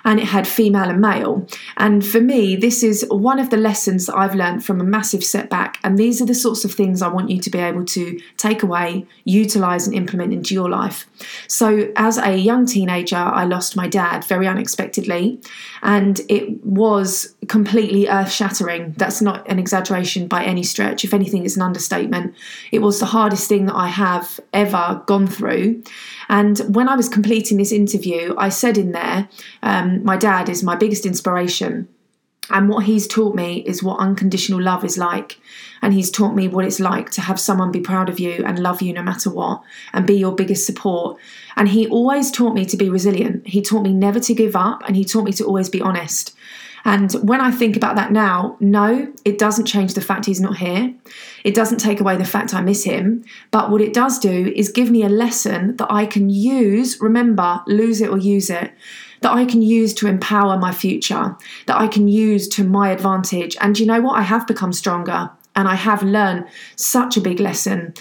And 0.07 0.21
it 0.21 0.25
had 0.25 0.47
female 0.47 0.89
and 0.89 1.01
male. 1.01 1.45
And 1.75 2.03
for 2.03 2.21
me, 2.21 2.55
this 2.55 2.81
is 2.81 3.05
one 3.09 3.39
of 3.39 3.49
the 3.49 3.57
lessons 3.57 4.05
that 4.05 4.15
I've 4.15 4.35
learned 4.35 4.63
from 4.63 4.79
a 4.79 4.83
massive 4.85 5.21
setback. 5.21 5.79
And 5.83 5.97
these 5.99 6.21
are 6.21 6.25
the 6.25 6.33
sorts 6.33 6.63
of 6.63 6.73
things 6.73 7.01
I 7.01 7.09
want 7.09 7.29
you 7.29 7.41
to 7.41 7.49
be 7.49 7.59
able 7.59 7.83
to 7.83 8.17
take 8.37 8.63
away, 8.63 9.05
utilize, 9.25 9.85
and 9.85 9.93
implement 9.93 10.31
into 10.31 10.53
your 10.53 10.69
life. 10.69 11.09
So, 11.49 11.91
as 11.97 12.17
a 12.17 12.37
young 12.37 12.65
teenager, 12.65 13.17
I 13.17 13.43
lost 13.43 13.75
my 13.75 13.89
dad 13.89 14.23
very 14.23 14.47
unexpectedly, 14.47 15.41
and 15.81 16.21
it 16.29 16.63
was 16.63 17.35
completely 17.47 18.07
earth 18.07 18.31
shattering. 18.31 18.93
That's 18.97 19.21
not 19.21 19.47
an 19.49 19.59
exaggeration 19.59 20.27
by 20.27 20.43
any 20.43 20.63
stretch. 20.63 21.03
If 21.03 21.13
anything, 21.13 21.45
it's 21.45 21.55
an 21.55 21.61
understatement. 21.61 22.35
It 22.71 22.79
was 22.79 22.99
the 22.99 23.05
hardest 23.07 23.47
thing 23.47 23.65
that 23.65 23.75
I 23.75 23.87
have 23.87 24.39
ever 24.53 25.03
gone 25.05 25.27
through. 25.27 25.83
And 26.29 26.59
when 26.75 26.89
I 26.89 26.95
was 26.95 27.09
completing 27.09 27.57
this 27.57 27.71
interview, 27.71 28.35
I 28.37 28.49
said 28.49 28.77
in 28.77 28.91
there, 28.91 29.29
um, 29.63 30.03
my 30.03 30.17
dad 30.17 30.49
is 30.49 30.63
my 30.63 30.75
biggest 30.75 31.05
inspiration. 31.05 31.87
And 32.49 32.69
what 32.69 32.85
he's 32.85 33.07
taught 33.07 33.35
me 33.35 33.61
is 33.63 33.83
what 33.83 33.99
unconditional 33.99 34.61
love 34.61 34.85
is 34.85 34.97
like. 34.97 35.39
And 35.81 35.93
he's 35.93 36.09
taught 36.09 36.33
me 36.33 36.47
what 36.47 36.65
it's 36.65 36.79
like 36.79 37.09
to 37.11 37.21
have 37.21 37.39
someone 37.39 37.71
be 37.71 37.81
proud 37.81 38.09
of 38.09 38.19
you 38.19 38.43
and 38.45 38.59
love 38.59 38.81
you 38.81 38.93
no 38.93 39.03
matter 39.03 39.29
what 39.29 39.61
and 39.93 40.07
be 40.07 40.15
your 40.15 40.33
biggest 40.33 40.65
support. 40.65 41.19
And 41.55 41.69
he 41.69 41.87
always 41.87 42.31
taught 42.31 42.53
me 42.53 42.65
to 42.65 42.77
be 42.77 42.89
resilient. 42.89 43.47
He 43.47 43.61
taught 43.61 43.83
me 43.83 43.93
never 43.93 44.19
to 44.21 44.33
give 44.33 44.55
up 44.55 44.81
and 44.87 44.95
he 44.95 45.03
taught 45.03 45.25
me 45.25 45.33
to 45.33 45.43
always 45.43 45.69
be 45.69 45.81
honest. 45.81 46.35
And 46.87 47.11
when 47.15 47.41
I 47.41 47.51
think 47.51 47.75
about 47.75 47.97
that 47.97 48.13
now, 48.13 48.55
no, 48.61 49.11
it 49.25 49.37
doesn't 49.37 49.65
change 49.65 49.93
the 49.93 49.99
fact 49.99 50.25
he's 50.25 50.39
not 50.39 50.55
here. 50.55 50.93
It 51.43 51.53
doesn't 51.53 51.79
take 51.79 51.99
away 51.99 52.15
the 52.15 52.23
fact 52.23 52.53
I 52.53 52.61
miss 52.61 52.85
him. 52.85 53.25
But 53.51 53.69
what 53.69 53.81
it 53.81 53.93
does 53.93 54.17
do 54.17 54.53
is 54.55 54.69
give 54.69 54.89
me 54.89 55.03
a 55.03 55.09
lesson 55.09 55.75
that 55.75 55.91
I 55.91 56.05
can 56.05 56.29
use, 56.29 57.01
remember, 57.01 57.61
lose 57.67 57.99
it 57.99 58.09
or 58.09 58.17
use 58.17 58.49
it, 58.49 58.71
that 59.19 59.33
I 59.33 59.43
can 59.43 59.61
use 59.61 59.93
to 59.95 60.07
empower 60.07 60.57
my 60.57 60.71
future, 60.71 61.35
that 61.65 61.77
I 61.77 61.89
can 61.89 62.07
use 62.07 62.47
to 62.49 62.63
my 62.63 62.91
advantage. 62.91 63.57
And 63.59 63.77
you 63.77 63.85
know 63.85 63.99
what? 63.99 64.17
I 64.17 64.21
have 64.21 64.47
become 64.47 64.71
stronger 64.71 65.29
and 65.57 65.67
I 65.67 65.75
have 65.75 66.03
learned 66.03 66.45
such 66.77 67.17
a 67.17 67.21
big 67.21 67.41
lesson. 67.41 67.95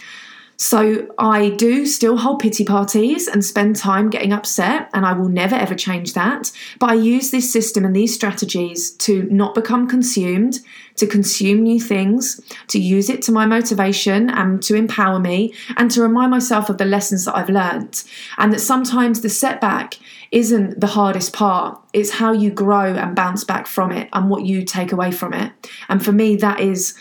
So 0.57 1.07
I 1.19 1.51
do 1.51 1.85
still 1.85 2.17
hold 2.17 2.41
pity 2.41 2.65
parties 2.65 3.29
and 3.29 3.45
spend 3.45 3.77
time 3.77 4.09
getting 4.09 4.33
upset, 4.33 4.89
and 4.95 5.05
I 5.05 5.13
will 5.13 5.29
never 5.29 5.55
ever 5.55 5.75
change 5.75 6.15
that. 6.15 6.51
But 6.79 6.91
I 6.91 6.95
use 6.95 7.31
this 7.31 7.53
system 7.53 7.85
and 7.85 7.95
these 7.95 8.15
strategies 8.15 8.91
to 8.93 9.25
not 9.25 9.55
become 9.55 9.87
consumed, 9.87 10.61
to 10.97 11.07
consume 11.07 11.63
new 11.63 11.79
things, 11.79 12.41
to 12.69 12.79
use 12.79 13.11
it 13.11 13.21
to 13.23 13.33
my 13.33 13.45
motivation 13.45 14.31
and 14.31 14.63
to 14.63 14.75
empower 14.75 15.19
me, 15.19 15.53
and 15.77 15.91
to 15.91 16.01
remind 16.01 16.31
myself 16.31 16.71
of 16.71 16.79
the 16.79 16.87
lessons 16.87 17.27
that 17.27 17.37
I've 17.37 17.51
learned. 17.51 18.03
And 18.39 18.53
that 18.53 18.61
sometimes 18.61 19.21
the 19.21 19.29
setback 19.29 19.99
isn't 20.33 20.81
the 20.81 20.87
hardest 20.87 21.33
part, 21.33 21.79
it's 21.93 22.11
how 22.11 22.33
you 22.33 22.51
grow 22.51 22.95
and 22.95 23.15
bounce 23.15 23.45
back 23.45 23.67
from 23.67 23.93
it 23.93 24.09
and 24.13 24.31
what 24.31 24.45
you 24.45 24.65
take 24.65 24.91
away 24.91 25.13
from 25.13 25.35
it. 25.35 25.53
And 25.89 26.05
for 26.05 26.13
me, 26.13 26.37
that 26.37 26.61
is 26.61 26.95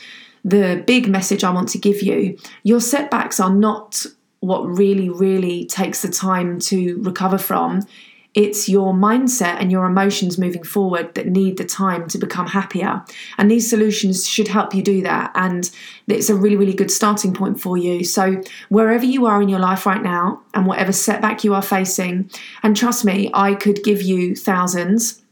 the 0.45 0.83
big 0.85 1.09
message 1.09 1.43
I 1.43 1.49
want 1.49 1.69
to 1.69 1.79
give 1.79 2.03
you. 2.03 2.37
Your 2.63 2.79
setbacks 2.79 3.39
are 3.39 3.53
not 3.53 4.05
what 4.41 4.63
really, 4.65 5.09
really 5.09 5.65
takes 5.65 6.03
the 6.03 6.07
time 6.07 6.59
to 6.59 7.01
recover 7.01 7.39
from. 7.39 7.81
It's 8.35 8.67
your 8.69 8.93
mindset 8.93 9.61
and 9.61 9.71
your 9.71 9.85
emotions 9.85 10.37
moving 10.37 10.63
forward 10.63 11.15
that 11.15 11.25
need 11.25 11.57
the 11.57 11.63
time 11.63 12.07
to 12.09 12.17
become 12.17 12.47
happier. 12.47 13.03
And 13.37 13.49
these 13.49 13.67
solutions 13.67 14.27
should 14.27 14.49
help 14.49 14.75
you 14.75 14.83
do 14.83 15.01
that. 15.01 15.31
And 15.35 15.71
it's 16.07 16.29
a 16.29 16.35
really, 16.35 16.57
really 16.57 16.73
good 16.73 16.91
starting 16.91 17.33
point 17.33 17.59
for 17.59 17.77
you. 17.77 18.03
So, 18.03 18.41
wherever 18.69 19.05
you 19.05 19.25
are 19.25 19.41
in 19.41 19.49
your 19.49 19.59
life 19.59 19.85
right 19.85 20.03
now, 20.03 20.41
and 20.53 20.67
whatever 20.67 20.91
setback 20.91 21.43
you 21.43 21.53
are 21.53 21.61
facing, 21.61 22.29
and 22.61 22.75
trust 22.75 23.03
me, 23.03 23.31
I 23.33 23.55
could 23.55 23.83
give 23.83 24.01
you 24.01 24.35
thousands 24.35 25.23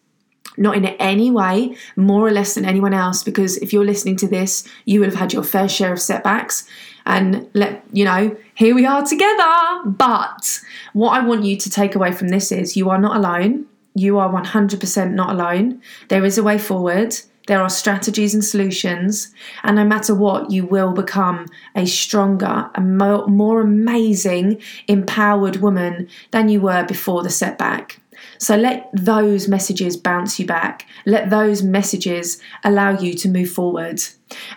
not 0.58 0.76
in 0.76 0.86
any 0.86 1.32
way 1.32 1.76
more 1.96 2.28
or 2.28 2.32
less 2.32 2.56
than 2.56 2.66
anyone 2.66 2.94
else 2.94 3.24
because 3.24 3.58
if 3.58 3.74
you're 3.74 3.86
listening 3.86 4.16
to 4.18 4.28
this 4.28 4.68
you 4.86 5.00
will 5.00 5.10
have 5.10 5.20
had 5.20 5.34
your 5.34 5.44
fair 5.44 5.70
share 5.70 5.94
of 5.94 6.02
setbacks. 6.02 6.68
And 7.06 7.50
let 7.54 7.84
you 7.92 8.06
know 8.06 8.38
here 8.56 8.74
we 8.74 8.86
are 8.86 9.06
together. 9.06 9.82
But 9.86 10.62
what 10.94 11.12
i 11.12 11.26
want 11.26 11.44
you 11.44 11.58
to 11.58 11.70
take 11.70 11.96
away 11.96 12.14
from 12.14 12.30
this 12.30 12.52
is 12.52 12.78
you 12.78 12.90
are 12.90 13.00
not 13.00 13.18
alone. 13.18 13.66
You 13.96 14.18
are 14.20 14.30
100% 14.30 15.14
not 15.14 15.30
alone. 15.30 15.82
There 16.08 16.24
is 16.24 16.38
a 16.38 16.44
way 16.44 16.58
forward. 16.58 17.16
There 17.48 17.62
are 17.62 17.70
strategies 17.70 18.34
and 18.34 18.44
solutions, 18.44 19.34
and 19.64 19.76
no 19.76 19.84
matter 19.84 20.16
what, 20.16 20.50
you 20.50 20.66
will 20.66 20.94
become 20.94 21.48
a 21.76 21.86
stronger, 21.86 22.70
a 22.74 22.80
more, 22.80 23.28
more 23.28 23.60
amazing, 23.60 24.62
empowered 24.88 25.58
woman 25.58 26.08
than 26.32 26.48
you 26.48 26.62
were 26.62 26.86
before 26.86 27.22
the 27.22 27.30
setback. 27.30 28.00
So 28.38 28.56
let 28.56 28.90
those 28.94 29.48
messages 29.48 29.98
bounce 29.98 30.40
you 30.40 30.46
back. 30.46 30.86
Let 31.06 31.30
those 31.30 31.64
messages 31.64 32.42
allow 32.64 33.00
you 33.00 33.14
to 33.16 33.30
move 33.30 33.50
forward. 33.50 34.02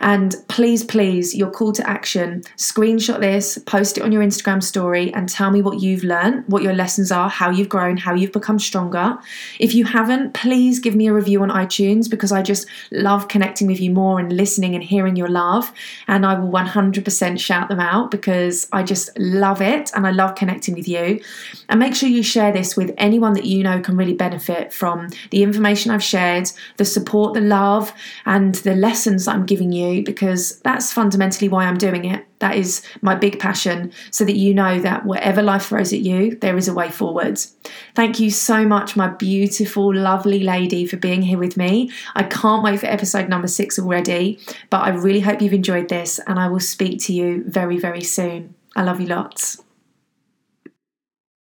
And 0.00 0.34
please, 0.48 0.84
please, 0.84 1.34
your 1.34 1.50
call 1.50 1.72
to 1.72 1.88
action 1.88 2.42
screenshot 2.56 3.20
this, 3.20 3.58
post 3.58 3.98
it 3.98 4.02
on 4.02 4.12
your 4.12 4.22
Instagram 4.22 4.62
story, 4.62 5.12
and 5.14 5.28
tell 5.28 5.50
me 5.50 5.62
what 5.62 5.80
you've 5.80 6.04
learned, 6.04 6.44
what 6.46 6.62
your 6.62 6.74
lessons 6.74 7.12
are, 7.12 7.28
how 7.28 7.50
you've 7.50 7.68
grown, 7.68 7.96
how 7.96 8.14
you've 8.14 8.32
become 8.32 8.58
stronger. 8.58 9.16
If 9.58 9.74
you 9.74 9.84
haven't, 9.84 10.34
please 10.34 10.78
give 10.78 10.94
me 10.94 11.06
a 11.06 11.12
review 11.12 11.42
on 11.42 11.50
iTunes 11.50 12.08
because 12.08 12.32
I 12.32 12.42
just 12.42 12.66
love 12.90 13.28
connecting 13.28 13.66
with 13.66 13.80
you 13.80 13.90
more 13.90 14.18
and 14.18 14.32
listening 14.32 14.74
and 14.74 14.82
hearing 14.82 15.16
your 15.16 15.28
love. 15.28 15.72
And 16.08 16.24
I 16.24 16.38
will 16.38 16.50
100% 16.50 17.40
shout 17.40 17.68
them 17.68 17.80
out 17.80 18.10
because 18.10 18.68
I 18.72 18.82
just 18.82 19.10
love 19.18 19.60
it 19.60 19.90
and 19.94 20.06
I 20.06 20.10
love 20.10 20.34
connecting 20.34 20.74
with 20.74 20.88
you. 20.88 21.20
And 21.68 21.80
make 21.80 21.94
sure 21.94 22.08
you 22.08 22.22
share 22.22 22.52
this 22.52 22.76
with 22.76 22.94
anyone 22.98 23.34
that 23.34 23.44
you 23.44 23.62
know 23.62 23.80
can 23.80 23.96
really 23.96 24.14
benefit 24.14 24.72
from 24.72 25.08
the 25.30 25.42
information 25.42 25.90
I've 25.90 26.02
shared, 26.02 26.50
the 26.76 26.84
support, 26.84 27.34
the 27.34 27.40
love, 27.40 27.92
and 28.24 28.54
the 28.56 28.74
lessons 28.74 29.24
that 29.24 29.34
I'm 29.34 29.46
giving 29.46 29.65
you 29.72 30.02
because 30.02 30.60
that's 30.60 30.92
fundamentally 30.92 31.48
why 31.48 31.64
I'm 31.64 31.78
doing 31.78 32.04
it. 32.04 32.26
That 32.38 32.56
is 32.56 32.82
my 33.00 33.14
big 33.14 33.38
passion, 33.38 33.92
so 34.10 34.24
that 34.24 34.36
you 34.36 34.52
know 34.52 34.78
that 34.80 35.06
whatever 35.06 35.42
life 35.42 35.66
throws 35.66 35.92
at 35.92 36.00
you, 36.00 36.36
there 36.36 36.56
is 36.56 36.68
a 36.68 36.74
way 36.74 36.90
forward. 36.90 37.40
Thank 37.94 38.20
you 38.20 38.30
so 38.30 38.66
much, 38.66 38.96
my 38.96 39.08
beautiful, 39.08 39.94
lovely 39.94 40.40
lady, 40.40 40.86
for 40.86 40.98
being 40.98 41.22
here 41.22 41.38
with 41.38 41.56
me. 41.56 41.90
I 42.14 42.24
can't 42.24 42.62
wait 42.62 42.80
for 42.80 42.86
episode 42.86 43.28
number 43.28 43.48
six 43.48 43.78
already, 43.78 44.38
but 44.70 44.82
I 44.82 44.90
really 44.90 45.20
hope 45.20 45.40
you've 45.40 45.54
enjoyed 45.54 45.88
this, 45.88 46.18
and 46.26 46.38
I 46.38 46.48
will 46.48 46.60
speak 46.60 47.00
to 47.04 47.12
you 47.12 47.44
very, 47.46 47.78
very 47.78 48.02
soon. 48.02 48.54
I 48.74 48.82
love 48.82 49.00
you 49.00 49.06
lots. 49.06 49.62